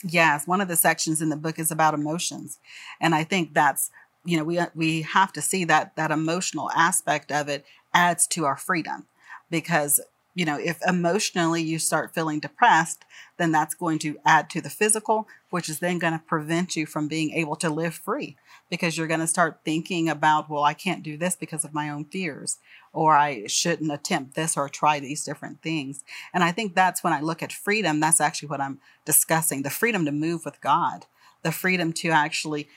Yes, 0.04 0.48
one 0.48 0.60
of 0.62 0.68
the 0.68 0.76
sections 0.76 1.22
in 1.22 1.30
the 1.30 1.36
book 1.38 1.60
is 1.60 1.72
about 1.72 1.94
emotions, 1.94 2.60
and 3.00 3.14
I 3.14 3.24
think 3.24 3.54
that's 3.54 3.92
you 4.26 4.38
know 4.38 4.44
we 4.44 4.60
we 4.74 5.02
have 5.04 5.32
to 5.34 5.42
see 5.42 5.66
that 5.66 5.96
that 5.96 6.10
emotional 6.10 6.72
aspect 6.72 7.32
of 7.32 7.48
it 7.48 7.66
adds 7.94 8.26
to 8.28 8.46
our 8.46 8.58
freedom 8.58 9.06
because 9.52 10.02
you 10.36 10.46
know 10.46 10.58
if 10.58 10.80
emotionally 10.88 11.62
you 11.62 11.80
start 11.80 12.14
feeling 12.14 12.40
depressed 12.40 13.06
then 13.38 13.52
that's 13.52 13.76
going 13.76 14.00
to 14.00 14.18
add 14.26 14.50
to 14.50 14.62
the 14.62 14.70
physical 14.70 15.28
which 15.50 15.70
is 15.70 15.80
then 15.80 16.00
going 16.00 16.14
to 16.14 16.20
prevent 16.20 16.76
you 16.76 16.86
from 16.86 17.08
being 17.08 17.32
able 17.32 17.56
to 17.56 17.70
live 17.70 17.94
free 17.94 18.36
because 18.70 18.98
you're 18.98 19.08
going 19.08 19.20
to 19.20 19.28
start 19.28 19.60
thinking 19.64 20.10
about 20.10 20.50
well 20.50 20.64
I 20.64 20.74
can't 20.74 21.04
do 21.04 21.18
this 21.18 21.36
because 21.36 21.64
of 21.64 21.74
my 21.74 21.90
own 21.90 22.06
fears 22.06 22.58
or 22.92 23.16
I 23.16 23.48
shouldn't 23.48 23.92
attempt 23.92 24.36
this 24.36 24.56
or 24.56 24.70
try 24.70 25.00
these 25.00 25.24
different 25.24 25.64
things. 25.64 26.04
And 26.32 26.44
I 26.44 26.52
think 26.52 26.76
that's 26.76 27.04
when 27.04 27.12
I 27.12 27.22
look 27.22 27.42
at 27.42 27.52
freedom 27.52 28.00
that's 28.00 28.22
actually 28.22 28.50
what 28.50 28.62
I'm 28.62 28.80
discussing 29.06 29.64
the 29.64 29.70
freedom 29.70 30.06
to 30.06 30.12
move 30.12 30.46
with 30.46 30.62
God 30.62 31.06
the 31.44 31.52
freedom 31.52 31.94
to 31.94 32.10
actually 32.10 32.68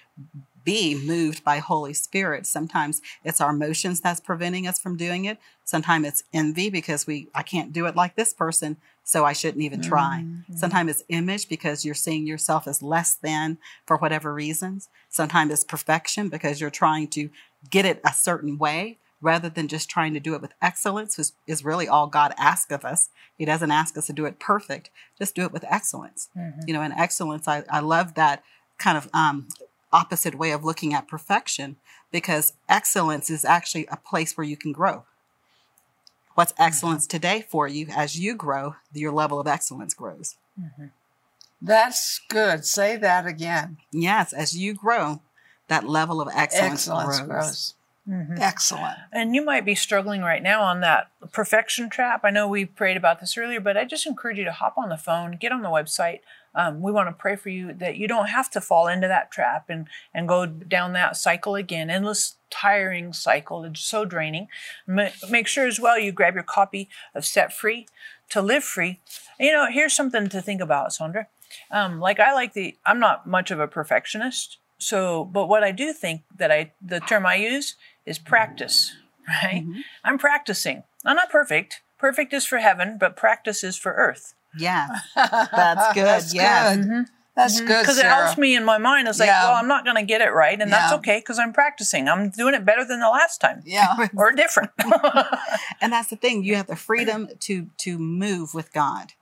be 0.67 0.95
moved 0.95 1.43
by 1.43 1.59
Holy 1.61 1.95
Spirit. 1.95 2.47
Sometimes 2.47 3.01
it's 3.25 3.41
our 3.41 3.51
emotions 3.51 4.01
that's 4.01 4.21
preventing 4.21 4.67
us 4.67 4.79
from 4.79 4.97
doing 4.99 5.25
it. 5.25 5.39
Sometimes 5.65 6.07
it's 6.07 6.25
envy 6.35 6.69
because 6.69 7.07
we 7.07 7.29
I 7.35 7.43
can't 7.43 7.73
do 7.73 7.87
it 7.87 7.97
like 7.97 8.17
this 8.17 8.35
person, 8.35 8.77
so 9.05 9.25
I 9.25 9.33
shouldn't 9.33 9.63
even 9.63 9.81
try. 9.81 10.25
Mhm. 10.27 10.59
Sometimes 10.59 10.91
it's 10.91 11.05
image 11.09 11.49
because 11.49 11.85
you're 11.87 11.95
seeing 11.95 12.27
yourself 12.27 12.67
as 12.69 12.83
less 12.83 13.15
than 13.15 13.57
for 13.87 13.97
whatever 13.97 14.35
reasons. 14.35 14.89
Sometimes 15.09 15.53
it's 15.53 15.65
perfection 15.65 16.29
because 16.29 16.61
you're 16.61 16.69
trying 16.85 17.09
to 17.09 17.31
get 17.71 17.85
it 17.87 18.01
a 18.05 18.13
certain 18.13 18.59
way 18.59 18.99
rather 19.23 19.49
than 19.49 19.67
just 19.69 19.89
trying 19.89 20.13
to 20.15 20.21
do 20.21 20.35
it 20.35 20.43
with 20.43 20.53
excellence, 20.61 21.17
which 21.17 21.29
is 21.47 21.65
really 21.65 21.89
all 21.89 22.07
God 22.07 22.35
asks 22.37 22.71
of 22.71 22.85
us. 22.85 23.09
He 23.39 23.45
doesn't 23.45 23.71
ask 23.71 23.97
us 23.97 24.07
to 24.07 24.13
do 24.13 24.27
it 24.27 24.39
perfect, 24.39 24.91
just 25.17 25.35
do 25.35 25.43
it 25.43 25.53
with 25.53 25.65
excellence. 25.69 26.29
You 26.67 26.75
know, 26.75 26.83
and 26.83 26.93
excellence, 26.93 27.47
I, 27.49 27.65
I 27.71 27.81
love 27.81 28.15
that 28.15 28.43
kind 28.79 28.99
of 28.99 29.09
um, 29.15 29.49
opposite 29.97 30.35
way 30.35 30.51
of 30.51 30.65
looking 30.65 30.93
at 30.95 31.09
perfection 31.09 31.77
because 32.13 32.53
excellence 32.69 33.31
is 33.31 33.45
actually 33.45 33.87
a 33.87 33.97
place 33.97 34.37
where 34.37 34.47
you 34.47 34.57
can 34.57 34.73
grow. 34.73 35.05
What's 36.35 36.53
excellence 36.59 37.07
today 37.07 37.47
for 37.49 37.67
you 37.67 37.87
as 37.95 38.19
you 38.19 38.35
grow, 38.35 38.77
your 38.93 39.13
level 39.13 39.41
of 39.41 39.47
excellence 39.47 39.95
grows. 39.95 40.37
That's 41.63 42.21
good. 42.29 42.67
Say 42.67 42.97
that 42.99 43.27
again. 43.27 43.79
Yes, 43.91 44.33
as 44.35 44.57
you 44.57 44.75
grow, 44.75 45.23
that 45.69 45.89
level 45.89 46.21
of 46.21 46.29
excellence, 46.35 46.87
Excellence 46.89 47.21
grows. 47.21 47.29
grows. 47.29 47.75
Mhm. 48.09 48.39
Excellent. 48.39 48.99
And 49.13 49.35
you 49.35 49.45
might 49.45 49.65
be 49.65 49.75
struggling 49.75 50.21
right 50.23 50.43
now 50.43 50.63
on 50.63 50.81
that 50.81 51.09
perfection 51.33 51.91
trap. 51.91 52.21
I 52.23 52.31
know 52.31 52.47
we 52.47 52.65
prayed 52.65 52.97
about 52.97 53.19
this 53.19 53.37
earlier, 53.37 53.59
but 53.61 53.77
I 53.77 53.85
just 53.85 54.07
encourage 54.07 54.39
you 54.39 54.45
to 54.45 54.53
hop 54.53 54.79
on 54.79 54.91
the 54.91 54.97
phone, 54.97 55.33
get 55.33 55.51
on 55.51 55.63
the 55.63 55.71
website. 55.71 56.21
Um, 56.57 56.81
we 56.81 56.91
want 56.91 57.09
to 57.09 57.13
pray 57.13 57.37
for 57.37 57.51
you 57.51 57.73
that 57.75 57.97
you 57.99 58.09
don't 58.09 58.27
have 58.29 58.51
to 58.53 58.61
fall 58.61 58.89
into 58.89 59.07
that 59.07 59.31
trap 59.31 59.67
and 59.69 59.87
and 60.15 60.27
go 60.27 60.47
down 60.47 60.95
that 60.95 61.17
cycle 61.17 61.55
again, 61.55 61.91
endless 61.91 62.37
tiring 62.51 63.13
cycle. 63.13 63.63
It's 63.65 63.81
so 63.81 64.05
draining. 64.05 64.49
Ma- 64.87 65.11
Make 65.31 65.47
sure 65.47 65.67
as 65.67 65.79
well 65.79 65.99
you 65.99 66.13
grab 66.13 66.35
your 66.35 66.43
copy 66.43 66.89
of 67.15 67.25
Set 67.27 67.53
Free 67.53 67.87
to 68.31 68.41
Live 68.43 68.65
Free. 68.65 69.01
You 69.39 69.53
know, 69.53 69.67
here's 69.71 69.95
something 69.95 70.29
to 70.31 70.41
think 70.41 70.61
about, 70.63 70.91
Saundra. 70.91 71.27
Um, 71.71 72.01
like 72.01 72.19
I 72.19 72.33
like 72.33 72.55
the, 72.55 72.77
I'm 72.85 72.99
not 72.99 73.27
much 73.27 73.51
of 73.51 73.61
a 73.61 73.69
perfectionist. 73.69 74.59
So, 74.79 75.25
but 75.25 75.47
what 75.49 75.63
I 75.63 75.73
do 75.73 75.93
think 75.93 76.23
that 76.37 76.51
I, 76.51 76.73
the 76.83 77.01
term 77.01 77.25
I 77.27 77.37
use 77.37 77.77
is 78.05 78.19
practice, 78.19 78.95
right? 79.43 79.65
Mhm. 79.67 79.83
I'm 80.05 80.19
practicing. 80.19 80.83
I'm 81.05 81.17
not 81.17 81.31
perfect. 81.31 81.83
Perfect 81.99 82.33
is 82.33 82.45
for 82.47 82.59
heaven, 82.59 82.97
but 82.99 83.17
practice 83.17 83.63
is 83.65 83.77
for 83.79 83.93
earth. 83.95 84.35
Yeah, 84.59 84.89
that's 85.15 85.95
good. 85.95 86.05
That's 86.05 86.35
yes. 86.35 86.77
good. 86.77 86.87
Mhm. 86.87 87.07
That's 87.35 87.61
good. 87.61 87.83
Because 87.83 87.99
it 87.99 88.07
helps 88.07 88.39
me 88.39 88.57
in 88.57 88.65
my 88.65 88.79
mind. 88.79 89.09
It's 89.09 89.19
like, 89.21 89.27
Yeah. 89.27 89.45
well, 89.45 89.57
I'm 89.57 89.69
not 89.69 89.85
going 89.85 89.97
to 89.97 90.03
get 90.03 90.23
it 90.23 90.31
right, 90.33 90.59
and 90.59 90.73
that's 90.73 90.95
okay 90.95 91.19
because 91.19 91.39
I'm 91.39 91.53
practicing. 91.53 92.09
I'm 92.09 92.31
doing 92.31 92.55
it 92.55 92.65
better 92.65 92.83
than 92.83 92.99
the 93.01 93.11
last 93.11 93.43
time, 93.43 93.63
Yeah. 93.67 94.09
or 94.17 94.33
different. 94.33 94.71
and 95.83 95.93
that's 95.93 96.09
the 96.09 96.17
thing 96.17 96.45
you 96.45 96.57
have 96.57 96.67
the 96.67 96.77
freedom 96.77 97.29
to 97.41 97.67
to 97.79 97.99
move 97.99 98.55
with 98.55 98.73
god 98.73 99.13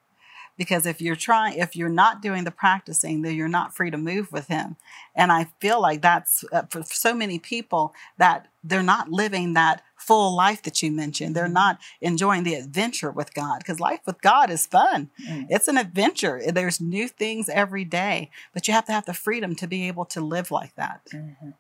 because 0.57 0.87
if 0.87 1.01
you're 1.01 1.17
trying 1.17 1.59
if 1.59 1.75
you're 1.75 1.89
not 1.89 2.23
doing 2.23 2.45
the 2.45 2.51
practicing 2.51 3.23
then 3.23 3.35
you're 3.35 3.49
not 3.49 3.75
free 3.75 3.91
to 3.91 3.99
move 3.99 4.31
with 4.31 4.47
him 4.47 4.77
and 5.17 5.33
i 5.33 5.49
feel 5.61 5.81
like 5.81 6.01
that's 6.01 6.45
uh, 6.53 6.63
for 6.71 6.83
so 6.85 7.13
many 7.13 7.39
people 7.41 7.93
that 8.19 8.47
they're 8.63 8.83
not 8.83 9.11
living 9.11 9.55
that 9.55 9.83
full 10.07 10.35
life 10.47 10.61
that 10.63 10.83
you 10.83 10.91
mentioned 10.93 11.35
they're 11.35 11.49
not 11.65 11.79
enjoying 12.01 12.43
the 12.45 12.55
adventure 12.55 13.11
with 13.19 13.33
god 13.35 13.59
because 13.59 13.81
life 13.81 14.01
with 14.07 14.21
god 14.31 14.51
is 14.51 14.67
fun 14.67 15.11
Mm. 15.29 15.47
it's 15.55 15.69
an 15.69 15.79
adventure 15.79 16.37
there's 16.59 16.81
new 16.81 17.07
things 17.09 17.49
every 17.49 17.85
day 18.03 18.31
but 18.53 18.67
you 18.67 18.75
have 18.75 18.87
to 18.87 18.93
have 18.93 19.07
the 19.07 19.15
freedom 19.27 19.55
to 19.57 19.67
be 19.67 19.81
able 19.89 20.05
to 20.15 20.21
live 20.35 20.51
like 20.61 20.75
that 20.77 21.01
Mhm. 21.13 21.55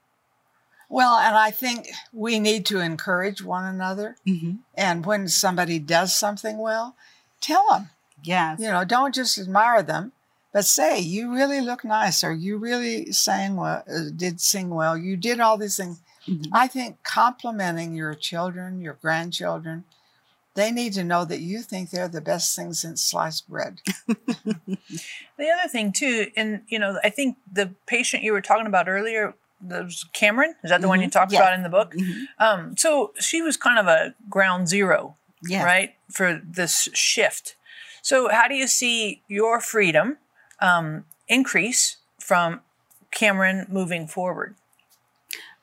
Well, 0.88 1.16
and 1.16 1.34
I 1.34 1.50
think 1.50 1.88
we 2.12 2.38
need 2.38 2.66
to 2.66 2.78
encourage 2.78 3.42
one 3.42 3.64
another. 3.64 4.16
Mhm. 4.26 4.58
And 4.74 5.04
when 5.06 5.28
somebody 5.28 5.78
does 5.78 6.14
something 6.14 6.58
well, 6.58 6.94
tell 7.40 7.66
them. 7.70 7.90
yes 8.22 8.60
You 8.60 8.70
know, 8.70 8.84
don't 8.84 9.14
just 9.14 9.38
admire 9.38 9.82
them, 9.82 10.12
but 10.52 10.64
say, 10.64 11.00
"You 11.00 11.34
really 11.34 11.60
look 11.60 11.84
nice," 11.84 12.22
or 12.22 12.32
"You 12.32 12.58
really 12.58 13.12
sang 13.12 13.56
well, 13.56 13.82
uh, 13.88 14.10
did 14.14 14.40
sing 14.40 14.70
well. 14.70 14.96
You 14.96 15.16
did 15.16 15.40
all 15.40 15.56
these 15.58 15.76
things." 15.76 15.98
Mhm. 16.26 16.48
I 16.52 16.66
think 16.68 17.02
complimenting 17.02 17.94
your 17.94 18.14
children, 18.14 18.80
your 18.80 18.94
grandchildren, 18.94 19.84
they 20.54 20.70
need 20.70 20.92
to 20.94 21.04
know 21.04 21.24
that 21.24 21.40
you 21.40 21.62
think 21.62 21.90
they're 21.90 22.08
the 22.08 22.20
best 22.20 22.54
thing 22.56 22.72
since 22.74 23.02
sliced 23.02 23.48
bread. 23.48 23.80
The 25.36 25.50
other 25.50 25.68
thing 25.68 25.92
too, 25.92 26.30
and 26.36 26.62
you 26.68 26.78
know, 26.78 26.98
I 27.02 27.10
think 27.10 27.36
the 27.52 27.74
patient 27.86 28.22
you 28.22 28.32
were 28.32 28.40
talking 28.40 28.66
about 28.66 28.88
earlier, 28.88 29.34
that 29.62 29.84
was 29.84 30.04
Cameron. 30.12 30.54
Is 30.62 30.70
that 30.70 30.80
the 30.80 30.88
one 30.88 31.00
you 31.00 31.08
Mhm. 31.08 31.12
talked 31.12 31.32
Yes. 31.32 31.40
about 31.40 31.54
in 31.54 31.62
the 31.62 31.68
book? 31.68 31.92
Mhm. 31.94 32.26
Um, 32.38 32.76
so 32.76 33.12
she 33.18 33.42
was 33.42 33.56
kind 33.56 33.78
of 33.78 33.86
a 33.88 34.14
ground 34.28 34.68
zero, 34.68 35.16
yes 35.42 35.64
right, 35.64 35.94
for 36.10 36.40
this 36.44 36.88
shift. 36.94 37.56
So 38.02 38.28
how 38.28 38.46
do 38.48 38.54
you 38.54 38.66
see 38.68 39.22
your 39.28 39.60
freedom 39.60 40.18
um, 40.60 41.04
increase 41.26 41.96
from 42.20 42.60
Cameron 43.10 43.66
moving 43.68 44.06
forward? 44.06 44.54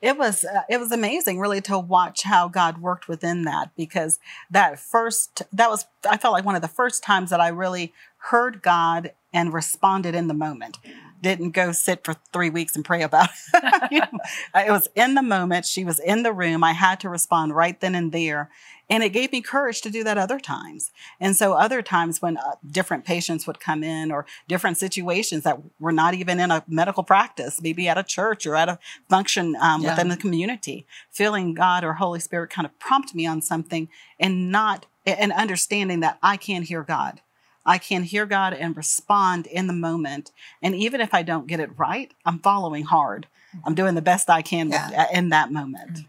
It 0.02 0.18
was 0.18 0.44
uh, 0.44 0.62
it 0.70 0.80
was 0.80 0.92
amazing 0.92 1.40
really 1.40 1.62
to 1.62 1.78
watch 1.78 2.24
how 2.24 2.48
god 2.48 2.80
worked 2.80 3.08
within 3.08 3.44
that 3.44 3.72
because 3.76 4.20
that 4.50 4.80
first 4.80 5.44
that 5.54 5.70
was 5.70 5.86
i 6.10 6.18
felt 6.18 6.34
like 6.34 6.46
one 6.46 6.56
of 6.56 6.62
the 6.62 6.68
first 6.68 7.04
times 7.04 7.30
that 7.30 7.40
i 7.40 7.48
really 7.48 7.94
heard 8.18 8.62
god 8.62 9.12
and 9.34 9.54
responded 9.54 10.16
in 10.16 10.28
the 10.28 10.34
moment 10.34 10.78
didn't 11.22 11.52
go 11.52 11.72
sit 11.72 12.04
for 12.04 12.16
three 12.34 12.50
weeks 12.50 12.76
and 12.76 12.84
pray 12.86 13.02
about 13.04 13.30
it. 13.54 13.88
You 13.92 14.00
know, 14.00 14.20
it 14.56 14.72
was 14.72 14.88
in 14.96 15.16
the 15.16 15.22
moment 15.22 15.66
she 15.66 15.84
was 15.84 16.00
in 16.00 16.24
the 16.24 16.32
room 16.32 16.64
i 16.64 16.72
had 16.72 17.00
to 17.02 17.10
respond 17.10 17.54
right 17.56 17.80
then 17.82 17.94
and 17.96 18.12
there 18.12 18.50
and 18.90 19.04
it 19.04 19.10
gave 19.10 19.32
me 19.32 19.42
courage 19.42 19.80
to 19.82 19.90
do 19.90 20.04
that 20.04 20.18
other 20.18 20.38
times. 20.38 20.92
And 21.18 21.34
so 21.38 21.54
other 21.54 21.82
times 21.82 22.22
when 22.22 22.36
uh, 22.36 22.56
different 22.70 23.06
patients 23.06 23.48
would 23.48 23.62
come 23.62 23.86
in 23.86 24.12
or 24.12 24.26
different 24.50 24.78
situations 24.78 25.44
that 25.46 25.60
were 25.80 25.94
not 25.94 26.14
even 26.14 26.42
in 26.42 26.52
a 26.52 26.62
medical 26.68 27.02
practice 27.04 27.62
maybe 27.62 27.88
at 27.88 27.98
a 27.98 28.04
church 28.04 28.46
or 28.46 28.56
at 28.58 28.68
a 28.68 28.78
function 29.10 29.56
um, 29.62 29.82
Yeah. 29.82 29.92
within 29.92 30.10
the 30.10 30.18
community 30.18 30.86
feeling 31.10 31.54
god 31.54 31.86
or 31.86 31.94
holy 31.94 32.20
spirit 32.20 32.50
kind 32.50 32.66
of 32.66 32.78
prompt 32.80 33.16
me 33.16 33.26
on 33.26 33.42
something 33.42 33.88
and 34.20 34.52
not 34.52 34.86
and 35.06 35.32
understanding 35.32 36.02
that 36.02 36.18
i 36.22 36.36
can 36.36 36.64
hear 36.64 36.84
god 36.84 37.22
i 37.66 37.78
can 37.78 38.04
hear 38.04 38.26
god 38.26 38.54
and 38.54 38.76
respond 38.78 39.46
in 39.48 39.68
the 39.68 39.74
moment 39.74 40.32
and 40.62 40.76
even 40.76 41.00
if 41.02 41.14
i 41.14 41.22
don't 41.22 41.48
get 41.48 41.60
it 41.60 41.70
right 41.78 42.14
i'm 42.26 42.40
following 42.40 42.84
hard 42.86 43.28
i'm 43.66 43.76
doing 43.76 43.96
the 43.96 44.02
best 44.02 44.30
i 44.30 44.42
can 44.42 44.68
with, 44.70 44.76
Yeah. 44.92 45.08
in 45.14 45.30
that 45.30 45.52
moment 45.52 46.00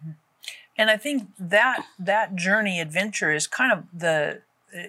And 0.78 0.90
I 0.90 0.96
think 0.96 1.28
that 1.38 1.84
that 1.98 2.34
journey 2.34 2.80
adventure 2.80 3.30
is 3.30 3.46
kind 3.46 3.70
of 3.72 3.84
the 3.92 4.40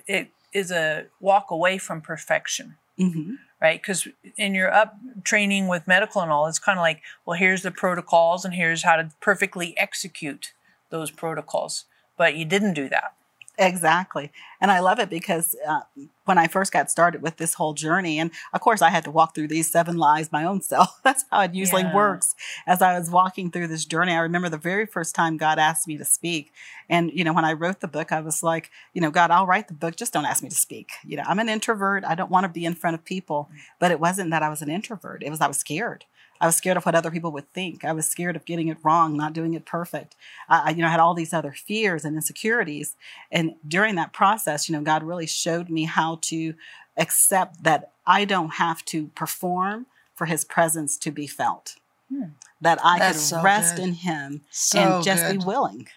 it 0.08 0.30
is 0.54 0.72
a 0.72 1.08
walk 1.20 1.52
away 1.52 1.78
from 1.78 2.00
perfection. 2.02 2.78
hmm 2.98 3.36
right? 3.62 3.82
Because 3.82 4.08
in 4.38 4.54
your 4.56 4.74
up 4.74 4.96
training 5.24 5.68
with 5.70 5.88
medical 5.88 6.22
and 6.22 6.30
all, 6.32 6.48
it's 6.48 6.60
kind 6.60 6.78
of 6.78 6.84
like, 6.84 7.02
well, 7.26 7.38
here's 7.38 7.62
the 7.62 7.72
protocols 7.72 8.44
and 8.44 8.54
here's 8.54 8.84
how 8.84 8.96
to 8.98 9.10
perfectly 9.22 9.74
execute 9.78 10.52
those 10.90 11.10
protocols. 11.12 11.86
But 12.18 12.36
you 12.36 12.44
didn't 12.46 12.74
do 12.74 12.90
that. 12.90 13.14
Exactly. 13.60 14.32
And 14.60 14.72
I 14.72 14.80
love 14.80 14.98
it 14.98 15.12
because 15.12 15.56
uh, 15.68 15.82
when 16.26 16.40
I 16.40 16.48
first 16.48 16.72
got 16.74 16.90
started 16.90 17.22
with 17.22 17.38
this 17.38 17.54
whole 17.54 17.74
journey, 17.76 18.18
and 18.18 18.32
of 18.52 18.62
course, 18.62 18.82
I 18.82 18.90
had 18.90 19.04
to 19.04 19.12
walk 19.12 19.36
through 19.36 19.50
these 19.50 19.72
seven 19.72 19.96
lies 19.98 20.32
my 20.32 20.44
own 20.44 20.62
self. 20.62 21.00
That's 21.04 21.26
how 21.30 21.42
it 21.42 21.54
usually 21.54 21.84
Yeah. 21.84 21.94
works. 21.94 22.34
As 22.66 22.82
I 22.82 22.98
was 22.98 23.12
walking 23.12 23.52
through 23.52 23.68
this 23.68 23.86
journey, 23.86 24.14
I 24.14 24.20
remember 24.20 24.50
the 24.50 24.58
very 24.58 24.88
first 24.88 25.14
time 25.14 25.38
God 25.38 25.60
asked 25.60 25.88
me 25.88 25.98
to 25.98 26.06
speak. 26.06 26.52
And, 26.90 27.12
you 27.14 27.24
know, 27.24 27.34
when 27.34 27.46
I 27.46 27.54
wrote 27.54 27.80
the 27.80 27.88
book, 27.88 28.12
I 28.12 28.22
was 28.22 28.42
like, 28.42 28.72
you 28.94 29.02
know, 29.02 29.12
God, 29.12 29.30
I'll 29.30 29.46
write 29.46 29.68
the 29.68 29.76
book. 29.76 29.96
Just 29.96 30.14
don't 30.14 30.26
ask 30.26 30.42
me 30.42 30.50
to 30.50 30.56
speak. 30.56 30.90
You 31.06 31.18
know, 31.18 31.24
I'm 31.28 31.40
an 31.40 31.50
introvert. 31.50 32.04
I 32.06 32.16
don't 32.16 32.32
want 32.32 32.46
to 32.46 32.50
be 32.50 32.66
in 32.66 32.74
front 32.74 32.96
of 32.96 33.06
people. 33.06 33.50
But 33.80 33.92
it 33.92 34.00
wasn't 34.00 34.32
that 34.32 34.42
I 34.42 34.50
was 34.50 34.64
an 34.64 34.70
introvert, 34.70 35.22
it 35.24 35.30
was 35.30 35.42
I 35.42 35.48
was 35.48 35.58
scared. 35.58 36.06
I 36.44 36.46
was 36.46 36.58
scared 36.58 36.76
of 36.76 36.86
what 36.86 36.94
other 36.94 37.10
people 37.10 37.32
would 37.32 37.50
think. 37.54 37.86
I 37.86 37.94
was 37.94 38.06
scared 38.06 38.36
of 38.36 38.44
getting 38.44 38.68
it 38.68 38.78
wrong, 38.84 39.16
not 39.16 39.32
doing 39.32 39.54
it 39.54 39.66
perfect. 39.66 40.14
I, 40.50 40.60
I, 40.66 40.70
you 40.72 40.82
know, 40.82 40.90
had 40.90 41.00
all 41.00 41.14
these 41.14 41.32
other 41.34 41.54
fears 41.54 42.04
and 42.04 42.18
insecurities. 42.18 42.98
And 43.32 43.56
during 43.66 43.96
that 43.96 44.12
process, 44.12 44.68
you 44.68 44.76
know, 44.76 44.82
God 44.82 45.04
really 45.04 45.26
showed 45.26 45.70
me 45.70 45.86
how 45.86 46.20
to 46.24 46.54
accept 46.98 47.64
that 47.64 47.92
I 48.06 48.26
don't 48.26 48.56
have 48.56 48.84
to 48.86 49.08
perform 49.16 49.86
for 50.16 50.26
His 50.26 50.44
presence 50.44 50.98
to 50.98 51.12
be 51.12 51.28
felt. 51.28 51.78
Hmm. 52.10 52.32
That 52.60 52.80
I 52.84 53.00
That's 53.00 53.18
could 53.20 53.24
so 53.38 53.42
rest 53.42 53.78
good. 53.78 53.84
in 53.86 53.94
Him 53.94 54.42
So 54.52 54.80
and 54.80 55.04
just 55.04 55.24
good. 55.26 55.40
be 55.40 55.46
willing. 55.46 55.88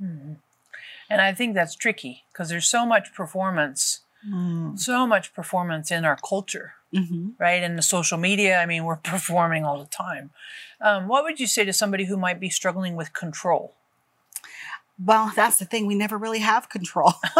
Mhm. 0.00 0.36
And 1.10 1.20
I 1.20 1.34
think 1.34 1.54
that's 1.54 1.74
tricky 1.74 2.22
because 2.32 2.48
there's 2.48 2.68
so 2.68 2.86
much 2.86 3.12
performance, 3.12 4.02
Mm. 4.26 4.78
so 4.78 5.04
much 5.06 5.34
performance 5.34 5.90
in 5.90 6.04
our 6.04 6.16
culture, 6.16 6.74
hmm 6.94 7.30
right? 7.38 7.62
And 7.62 7.76
the 7.76 7.82
social 7.82 8.18
media, 8.18 8.58
I 8.58 8.66
mean, 8.66 8.84
we're 8.84 8.96
performing 9.14 9.64
all 9.64 9.78
the 9.78 9.90
time. 9.90 10.30
Um, 10.80 11.08
what 11.08 11.24
would 11.24 11.40
you 11.40 11.46
say 11.46 11.64
to 11.64 11.72
somebody 11.72 12.04
who 12.04 12.16
might 12.16 12.40
be 12.40 12.50
struggling 12.50 12.96
with 12.96 13.12
control? 13.12 13.74
Well, 14.98 15.30
that's 15.36 15.58
the 15.58 15.66
thing. 15.66 15.86
We 15.86 15.94
never 15.94 16.16
really 16.16 16.38
have 16.38 16.70
control. 16.70 17.12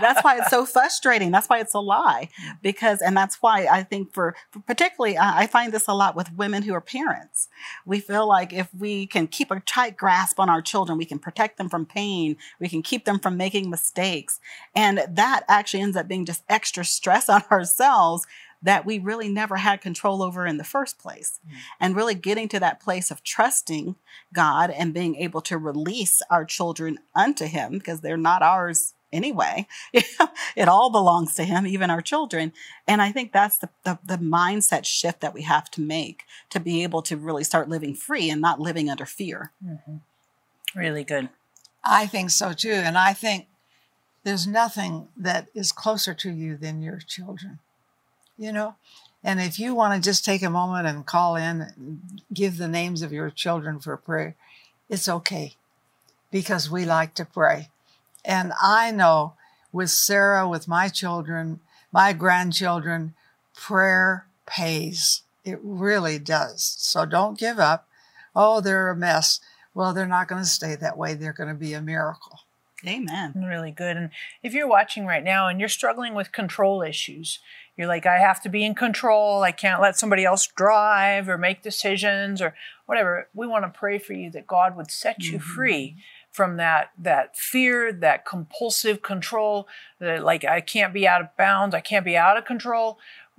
that's 0.00 0.22
why 0.22 0.38
it's 0.38 0.50
so 0.50 0.64
frustrating. 0.64 1.32
That's 1.32 1.48
why 1.48 1.58
it's 1.58 1.74
a 1.74 1.80
lie. 1.80 2.28
Because, 2.62 3.02
and 3.02 3.16
that's 3.16 3.42
why 3.42 3.66
I 3.66 3.82
think 3.82 4.14
for, 4.14 4.36
for 4.52 4.60
particularly, 4.60 5.18
I 5.18 5.42
I 5.42 5.46
find 5.48 5.72
this 5.72 5.88
a 5.88 5.92
lot 5.92 6.14
with 6.14 6.32
women 6.34 6.62
who 6.62 6.72
are 6.72 6.80
parents. 6.80 7.48
We 7.84 7.98
feel 7.98 8.28
like 8.28 8.52
if 8.52 8.72
we 8.72 9.08
can 9.08 9.26
keep 9.26 9.50
a 9.50 9.58
tight 9.58 9.96
grasp 9.96 10.38
on 10.38 10.48
our 10.48 10.62
children, 10.62 10.96
we 10.96 11.04
can 11.04 11.18
protect 11.18 11.58
them 11.58 11.68
from 11.68 11.84
pain, 11.84 12.36
we 12.60 12.68
can 12.68 12.80
keep 12.80 13.06
them 13.06 13.18
from 13.18 13.36
making 13.36 13.70
mistakes. 13.70 14.38
And 14.76 15.00
that 15.08 15.42
actually 15.48 15.82
ends 15.82 15.96
up 15.96 16.06
being 16.06 16.24
just 16.24 16.44
extra 16.48 16.84
stress 16.84 17.28
on 17.28 17.42
ourselves 17.50 18.24
that 18.64 18.84
we 18.84 18.98
really 18.98 19.28
never 19.28 19.56
had 19.56 19.80
control 19.80 20.22
over 20.22 20.46
in 20.46 20.56
the 20.56 20.64
first 20.64 20.98
place. 20.98 21.38
And 21.78 21.94
really 21.94 22.14
getting 22.14 22.48
to 22.48 22.60
that 22.60 22.80
place 22.80 23.10
of 23.10 23.22
trusting 23.22 23.94
God 24.32 24.70
and 24.70 24.92
being 24.92 25.16
able 25.16 25.40
to 25.42 25.56
release 25.58 26.22
our 26.30 26.44
children 26.44 26.98
unto 27.14 27.44
Him 27.44 27.74
because 27.74 28.00
they're 28.00 28.16
not 28.16 28.42
ours 28.42 28.94
anyway. 29.12 29.66
it 29.92 30.68
all 30.68 30.90
belongs 30.90 31.34
to 31.36 31.44
Him, 31.44 31.66
even 31.66 31.90
our 31.90 32.00
children. 32.00 32.52
And 32.88 33.00
I 33.00 33.12
think 33.12 33.32
that's 33.32 33.58
the, 33.58 33.68
the, 33.84 33.98
the 34.04 34.16
mindset 34.18 34.84
shift 34.84 35.20
that 35.20 35.34
we 35.34 35.42
have 35.42 35.70
to 35.72 35.80
make 35.80 36.24
to 36.50 36.58
be 36.58 36.82
able 36.82 37.02
to 37.02 37.16
really 37.16 37.44
start 37.44 37.68
living 37.68 37.94
free 37.94 38.30
and 38.30 38.40
not 38.40 38.60
living 38.60 38.90
under 38.90 39.06
fear. 39.06 39.52
Mhm. 39.64 40.00
Really 40.74 41.04
good. 41.04 41.28
I 41.84 42.06
think 42.06 42.30
so 42.30 42.52
too. 42.52 42.72
And 42.72 42.96
I 42.96 43.12
think 43.12 43.46
there's 44.24 44.46
nothing 44.46 45.08
that 45.16 45.48
is 45.54 45.70
closer 45.70 46.14
to 46.14 46.30
you 46.32 46.56
than 46.56 46.82
your 46.82 46.98
children, 46.98 47.58
you 48.38 48.52
know? 48.52 48.76
And 49.22 49.40
if 49.40 49.58
you 49.58 49.74
want 49.74 49.94
to 49.94 50.06
just 50.06 50.24
take 50.24 50.42
a 50.42 50.50
moment 50.50 50.86
and 50.86 51.06
call 51.06 51.36
in 51.36 51.62
and 51.62 52.22
give 52.32 52.58
the 52.58 52.68
names 52.68 53.00
of 53.00 53.12
your 53.12 53.30
children 53.30 53.80
for 53.80 53.96
prayer, 53.96 54.36
it's 54.88 55.08
okay 55.08 55.54
because 56.30 56.70
we 56.70 56.84
like 56.84 57.14
to 57.14 57.24
pray. 57.24 57.70
And 58.24 58.52
I 58.60 58.90
know 58.90 59.34
with 59.72 59.90
Sarah, 59.90 60.46
with 60.48 60.68
my 60.68 60.88
children, 60.88 61.60
my 61.90 62.12
grandchildren, 62.12 63.14
prayer 63.54 64.26
pays. 64.46 65.22
It 65.44 65.58
really 65.62 66.18
does. 66.18 66.62
So 66.78 67.06
don't 67.06 67.38
give 67.38 67.58
up. 67.58 67.88
Oh, 68.36 68.60
they're 68.60 68.90
a 68.90 68.96
mess. 68.96 69.40
Well, 69.74 69.94
they're 69.94 70.06
not 70.06 70.28
going 70.28 70.42
to 70.42 70.48
stay 70.48 70.74
that 70.74 70.98
way. 70.98 71.14
They're 71.14 71.32
going 71.32 71.48
to 71.48 71.54
be 71.54 71.72
a 71.72 71.80
miracle. 71.80 72.40
Amen. 72.86 73.32
Really 73.34 73.70
good. 73.70 73.96
And 73.96 74.10
if 74.42 74.52
you're 74.52 74.68
watching 74.68 75.06
right 75.06 75.24
now 75.24 75.48
and 75.48 75.58
you're 75.58 75.68
struggling 75.68 76.14
with 76.14 76.32
control 76.32 76.82
issues, 76.82 77.38
you're 77.76 77.88
like, 77.88 78.06
I 78.06 78.18
have 78.18 78.40
to 78.42 78.48
be 78.48 78.64
in 78.64 78.74
control. 78.74 79.42
I 79.42 79.50
can't 79.50 79.82
let 79.82 79.98
somebody 79.98 80.24
else 80.24 80.46
drive 80.46 81.28
or 81.28 81.36
make 81.36 81.62
decisions 81.62 82.40
or 82.40 82.54
whatever. 82.86 83.28
We 83.34 83.46
want 83.46 83.64
to 83.64 83.78
pray 83.78 83.98
for 83.98 84.12
you 84.12 84.30
that 84.30 84.46
God 84.46 84.76
would 84.76 84.90
set 84.90 85.24
you 85.24 85.38
free 85.38 85.96
from 86.30 86.56
that 86.56 86.90
that 86.98 87.36
fear, 87.36 87.92
that 87.92 88.26
compulsive 88.26 89.02
control, 89.02 89.68
that 89.98 90.24
like 90.24 90.44
I 90.44 90.60
can't 90.60 90.94
be 90.94 91.06
out 91.06 91.20
of 91.20 91.36
bounds, 91.36 91.74
I 91.74 91.80
can't 91.80 92.04
be 92.04 92.16
out 92.16 92.36
of 92.36 92.44
control. 92.44 92.98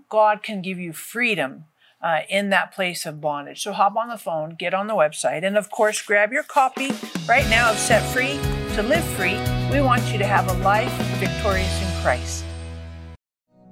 God 0.10 0.44
can 0.44 0.62
give 0.62 0.80
you 0.80 0.94
freedom 0.94 1.66
uh, 2.02 2.20
in 2.30 2.50
that 2.52 2.74
place 2.74 3.06
of 3.06 3.20
bondage. 3.20 3.64
So 3.64 3.74
hop 3.74 3.96
on 3.96 4.10
the 4.10 4.18
phone, 4.18 4.56
get 4.58 4.74
on 4.74 4.88
the 4.88 4.94
website, 4.94 5.44
and 5.44 5.58
of 5.58 5.70
course, 5.70 6.02
grab 6.02 6.32
your 6.32 6.44
copy 6.44 6.92
right 7.28 7.48
now 7.50 7.72
of 7.72 7.78
Set 7.78 8.04
Free 8.14 8.40
to 8.76 8.84
Live 8.84 9.04
Free. 9.16 9.40
We 9.72 9.82
want 9.82 10.04
you 10.12 10.18
to 10.18 10.26
have 10.26 10.50
a 10.50 10.64
life 10.64 10.92
victorious 11.20 11.82
in 11.82 12.02
Christ. 12.02 12.46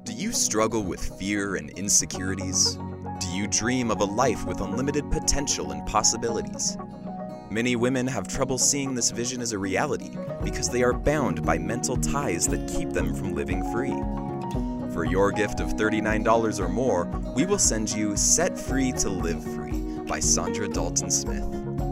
Do 0.06 0.12
you 0.12 0.34
struggle 0.34 0.84
with 0.84 1.18
fear 1.18 1.56
and 1.56 1.70
insecurities? 1.72 2.78
Do 3.20 3.28
you 3.30 3.48
dream 3.48 3.89
of 3.89 4.02
a 4.02 4.06
life 4.06 4.46
with 4.46 4.60
unlimited 4.60 5.10
potential 5.10 5.72
and 5.72 5.86
possibilities? 5.88 6.78
Many 7.50 7.78
women 7.78 8.06
have 8.08 8.28
trouble 8.28 8.58
seeing 8.58 8.96
this 8.96 9.12
vision 9.12 9.42
as 9.42 9.54
a 9.54 9.58
reality 9.58 10.12
because 10.44 10.70
they 10.70 10.84
are 10.84 10.92
bound 10.92 11.46
by 11.46 11.58
mental 11.58 11.96
ties 11.96 12.48
that 12.50 12.68
keep 12.68 12.89
them 12.89 13.16
from 13.16 13.34
living 13.34 13.63
free. 13.72 13.96
For 14.94 15.06
your 15.06 15.32
gift 15.32 15.62
of 15.62 15.70
$39 15.70 16.60
or 16.60 16.68
more, 16.68 17.06
we 17.34 17.46
will 17.46 17.58
send 17.58 17.89
you 17.89 18.18
Set 18.18 18.60
Free 18.60 18.92
to 18.94 19.10
Live 19.10 19.42
Free 19.56 20.02
by 20.06 20.20
Saundra 20.20 20.72
Dalton 20.72 21.10
Smith. 21.10 21.46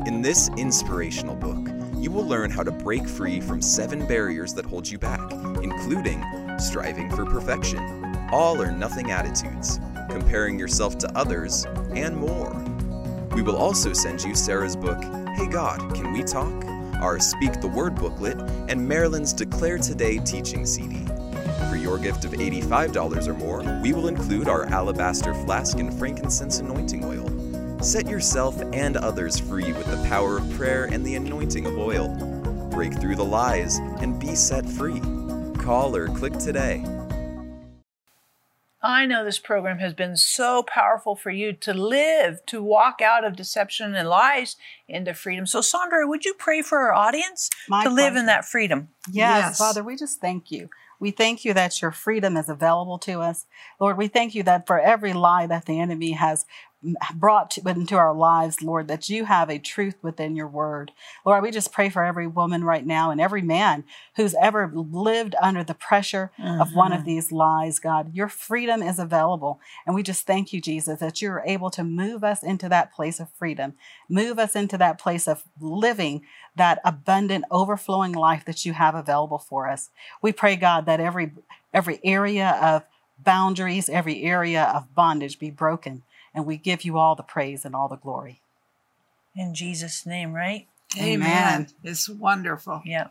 In 0.06 0.21
this 0.21 0.50
inspirational 0.58 1.36
book, 1.36 1.69
you 1.95 2.12
will 2.12 2.28
learn 2.28 2.52
how 2.52 2.63
to 2.63 2.71
break 2.71 3.08
free 3.08 3.39
from 3.39 3.62
seven 3.62 4.06
barriers 4.06 4.54
that 4.56 4.65
hold 4.65 4.89
you 4.89 4.97
back, 4.97 5.32
including 5.62 6.21
striving 6.58 7.10
for 7.10 7.26
perfection, 7.26 8.00
all 8.31 8.61
or 8.61 8.71
nothing 8.71 9.11
attitudes, 9.11 9.79
comparing 10.09 10.57
yourself 10.57 10.97
to 10.99 11.17
others, 11.17 11.65
and 11.93 12.15
more. 12.15 12.53
We 13.35 13.41
will 13.41 13.55
also 13.55 13.93
send 13.93 14.23
you 14.23 14.35
Sarah's 14.35 14.75
book, 14.75 15.01
Hey 15.35 15.47
God, 15.47 15.95
Can 15.95 16.11
We 16.13 16.23
Talk? 16.23 16.65
Our 17.01 17.19
Speak 17.19 17.59
the 17.61 17.67
Word 17.67 17.95
booklet, 17.95 18.39
and 18.69 18.87
Marilyn's 18.87 19.33
Declare 19.33 19.79
Today 19.79 20.17
teaching 20.19 20.65
CD. 20.65 21.05
For 21.69 21.75
your 21.75 21.97
gift 21.97 22.25
of 22.25 22.31
$85 22.31 23.27
or 23.27 23.33
more, 23.33 23.81
we 23.81 23.93
will 23.93 24.07
include 24.07 24.47
our 24.47 24.65
alabaster 24.65 25.33
flask 25.33 25.79
and 25.79 25.97
frankincense 25.97 26.59
anointing 26.59 27.05
oil. 27.05 27.81
Set 27.81 28.07
yourself 28.07 28.61
and 28.73 28.97
others 28.97 29.39
free 29.39 29.73
with 29.73 29.85
the 29.85 30.07
power 30.07 30.37
of 30.37 30.49
prayer 30.51 30.85
and 30.85 31.03
the 31.05 31.15
anointing 31.15 31.65
of 31.65 31.77
oil. 31.77 32.09
Break 32.69 32.93
through 32.99 33.15
the 33.15 33.25
lies 33.25 33.77
and 33.99 34.19
be 34.19 34.35
set 34.35 34.65
free. 34.65 34.99
Call 35.57 35.95
or 35.95 36.07
click 36.09 36.33
today. 36.33 36.83
I 38.91 39.06
know 39.06 39.23
this 39.23 39.39
program 39.39 39.80
has 39.80 39.93
been 39.93 40.15
so 40.17 40.63
powerful 40.63 41.15
for 41.15 41.32
you 41.32 41.54
to 41.54 41.73
live, 41.73 42.45
to 42.47 42.62
walk 42.62 43.01
out 43.01 43.23
of 43.23 43.36
deception 43.36 43.95
and 43.95 44.08
lies 44.08 44.56
into 44.88 45.13
freedom. 45.13 45.45
So, 45.45 45.60
Saundra, 45.60 46.08
would 46.08 46.25
you 46.25 46.34
pray 46.34 46.62
for 46.62 46.80
our 46.80 46.93
audience 46.93 47.49
My 47.67 47.84
to 47.84 47.89
live 47.89 48.15
in 48.15 48.25
that 48.27 48.45
freedom? 48.45 48.89
Yes, 49.08 49.49
Yes. 49.49 49.58
Father, 49.58 49.84
we 49.84 49.95
just 49.95 50.21
thank 50.21 50.51
you. 50.51 50.69
We 50.99 51.10
thank 51.10 51.43
you 51.43 51.56
that 51.56 51.82
your 51.82 51.91
freedom 51.91 52.38
is 52.38 52.47
available 52.47 52.99
to 52.99 53.21
us. 53.21 53.47
Lord, 53.80 53.97
we 53.97 54.08
thank 54.08 54.36
you 54.36 54.43
that 54.43 54.67
for 54.67 54.80
every 54.80 55.13
lie 55.13 55.47
that 55.47 55.65
the 55.65 55.80
enemy 55.80 56.12
has 56.12 56.45
brought 57.13 57.51
to, 57.51 57.61
into 57.67 57.95
our 57.95 58.13
lives, 58.13 58.61
Lord, 58.61 58.87
that 58.87 59.09
you 59.09 59.25
have 59.25 59.49
a 59.49 59.59
truth 59.59 59.95
within 60.01 60.35
your 60.35 60.47
word. 60.47 60.91
Lord, 61.25 61.43
we 61.43 61.51
just 61.51 61.71
pray 61.71 61.89
for 61.89 62.03
every 62.03 62.27
woman 62.27 62.63
right 62.63 62.85
now 62.85 63.11
and 63.11 63.21
every 63.21 63.41
man 63.41 63.83
who's 64.15 64.35
ever 64.41 64.71
lived 64.73 65.35
under 65.41 65.63
the 65.63 65.73
pressure 65.73 66.31
of 66.39 66.73
one 66.73 66.91
of 66.91 66.99
mm-hmm. 66.99 67.07
these 67.07 67.31
lies, 67.31 67.79
God. 67.79 68.15
Your 68.15 68.27
freedom 68.27 68.81
is 68.81 68.97
available. 68.97 69.59
And 69.85 69.95
we 69.95 70.03
just 70.03 70.25
thank 70.25 70.53
you, 70.53 70.61
Jesus, 70.61 70.99
that 70.99 71.21
you're 71.21 71.43
able 71.45 71.69
to 71.71 71.83
move 71.83 72.23
us 72.23 72.41
into 72.41 72.67
that 72.69 72.91
place 72.91 73.19
of 73.19 73.29
freedom, 73.29 73.73
move 74.09 74.39
us 74.39 74.55
into 74.55 74.77
that 74.77 74.99
place 74.99 75.27
of 75.27 75.43
living 75.59 76.23
that 76.55 76.79
abundant, 76.83 77.45
overflowing 77.51 78.11
life 78.11 78.43
that 78.45 78.65
you 78.65 78.73
have 78.73 78.95
available 78.95 79.37
for 79.37 79.69
us. 79.69 79.89
We 80.21 80.31
pray, 80.31 80.55
God, 80.55 80.85
that 80.85 80.99
every 80.99 81.31
every 81.73 81.99
area 82.03 82.57
of 82.61 82.83
boundaries, 83.23 83.87
every 83.87 84.23
area 84.23 84.63
of 84.75 84.93
bondage 84.93 85.39
be 85.39 85.51
broken. 85.51 86.03
And 86.33 86.45
we 86.45 86.57
give 86.57 86.83
you 86.83 86.97
all 86.97 87.15
the 87.15 87.23
praise 87.23 87.65
and 87.65 87.75
all 87.75 87.87
the 87.87 87.97
glory. 87.97 88.41
In 89.35 89.53
Jesus' 89.53 90.05
name, 90.05 90.33
right? 90.33 90.67
Amen. 90.97 91.13
Amen. 91.13 91.67
It's 91.83 92.09
wonderful. 92.09 92.81
Yeah. 92.85 93.07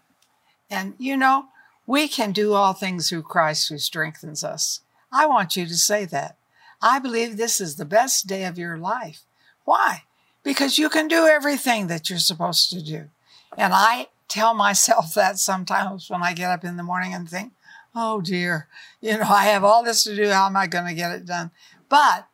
And 0.69 0.95
you 0.99 1.17
know, 1.17 1.47
we 1.87 2.09
can 2.09 2.33
do 2.33 2.53
all 2.53 2.73
things 2.73 3.09
through 3.09 3.23
Christ 3.23 3.69
who 3.69 3.79
strengthens 3.79 4.45
us. 4.45 4.81
I 5.13 5.27
want 5.27 5.57
you 5.57 5.67
to 5.67 5.75
say 5.75 6.05
that. 6.07 6.37
I 6.83 6.99
believe 6.99 7.37
this 7.37 7.61
is 7.61 7.77
the 7.77 7.85
best 7.85 8.27
day 8.27 8.45
of 8.45 8.59
your 8.59 8.79
life. 8.79 9.23
Why? 9.65 10.05
Because 10.43 10.79
you 10.79 10.89
can 10.89 11.09
do 11.09 11.27
everything 11.27 11.89
that 11.89 12.09
you're 12.09 12.19
supposed 12.19 12.71
to 12.71 12.83
do. 12.83 13.11
And 13.57 13.73
I 13.75 14.09
tell 14.29 14.55
myself 14.55 15.13
that 15.15 15.39
sometimes 15.39 16.09
when 16.09 16.23
I 16.23 16.33
get 16.33 16.51
up 16.51 16.65
in 16.65 16.77
the 16.77 16.83
morning 16.83 17.13
and 17.13 17.29
think, 17.29 17.53
oh 17.95 18.21
dear, 18.21 18.69
you 19.01 19.19
know, 19.19 19.29
I 19.29 19.45
have 19.47 19.65
all 19.65 19.83
this 19.83 20.05
to 20.05 20.15
do. 20.15 20.29
How 20.29 20.47
am 20.47 20.57
I 20.57 20.67
going 20.67 20.87
to 20.87 20.95
get 20.95 21.13
it 21.13 21.27
done? 21.27 21.51
But 21.89 22.27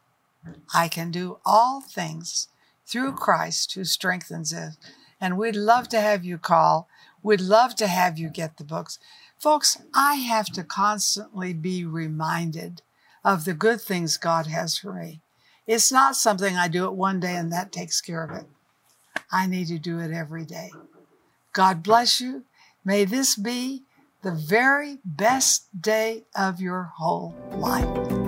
I 0.75 0.89
can 0.89 1.11
do 1.11 1.39
all 1.45 1.81
things 1.81 2.49
through 2.87 3.13
Christ 3.13 3.75
who 3.75 3.85
strengthens 3.85 4.53
us. 4.53 4.77
And 5.21 5.39
we'd 5.39 5.57
love 5.57 5.89
to 5.89 6.01
have 6.01 6.25
you 6.25 6.39
call. 6.39 6.89
We'd 7.23 7.41
love 7.41 7.75
to 7.77 7.87
have 7.87 8.19
you 8.19 8.29
get 8.29 8.57
the 8.57 8.65
books. 8.65 8.99
Folks, 9.39 9.79
I 9.95 10.15
have 10.15 10.47
to 10.53 10.65
constantly 10.65 11.53
be 11.53 11.85
reminded 11.85 12.83
of 13.25 13.45
the 13.45 13.55
good 13.55 13.81
things 13.81 14.17
God 14.17 14.47
has 14.47 14.79
for 14.79 14.93
me. 14.93 15.21
It's 15.67 15.91
not 15.91 16.17
something 16.17 16.57
I 16.57 16.69
do 16.69 16.85
it 16.85 16.93
one 16.93 17.19
day 17.19 17.35
and 17.35 17.53
that 17.53 17.73
takes 17.73 18.01
care 18.01 18.23
of 18.23 18.31
it. 18.31 18.47
I 19.33 19.47
need 19.47 19.67
to 19.69 19.79
do 19.79 19.99
it 19.99 20.13
every 20.13 20.45
day. 20.45 20.71
God 21.53 21.83
bless 21.83 22.21
you. 22.21 22.45
May 22.85 23.05
this 23.05 23.35
be 23.35 23.83
the 24.23 24.33
very 24.33 24.99
best 25.05 25.69
day 25.81 26.25
of 26.37 26.61
your 26.61 26.93
whole 26.97 27.35
life. 27.53 28.26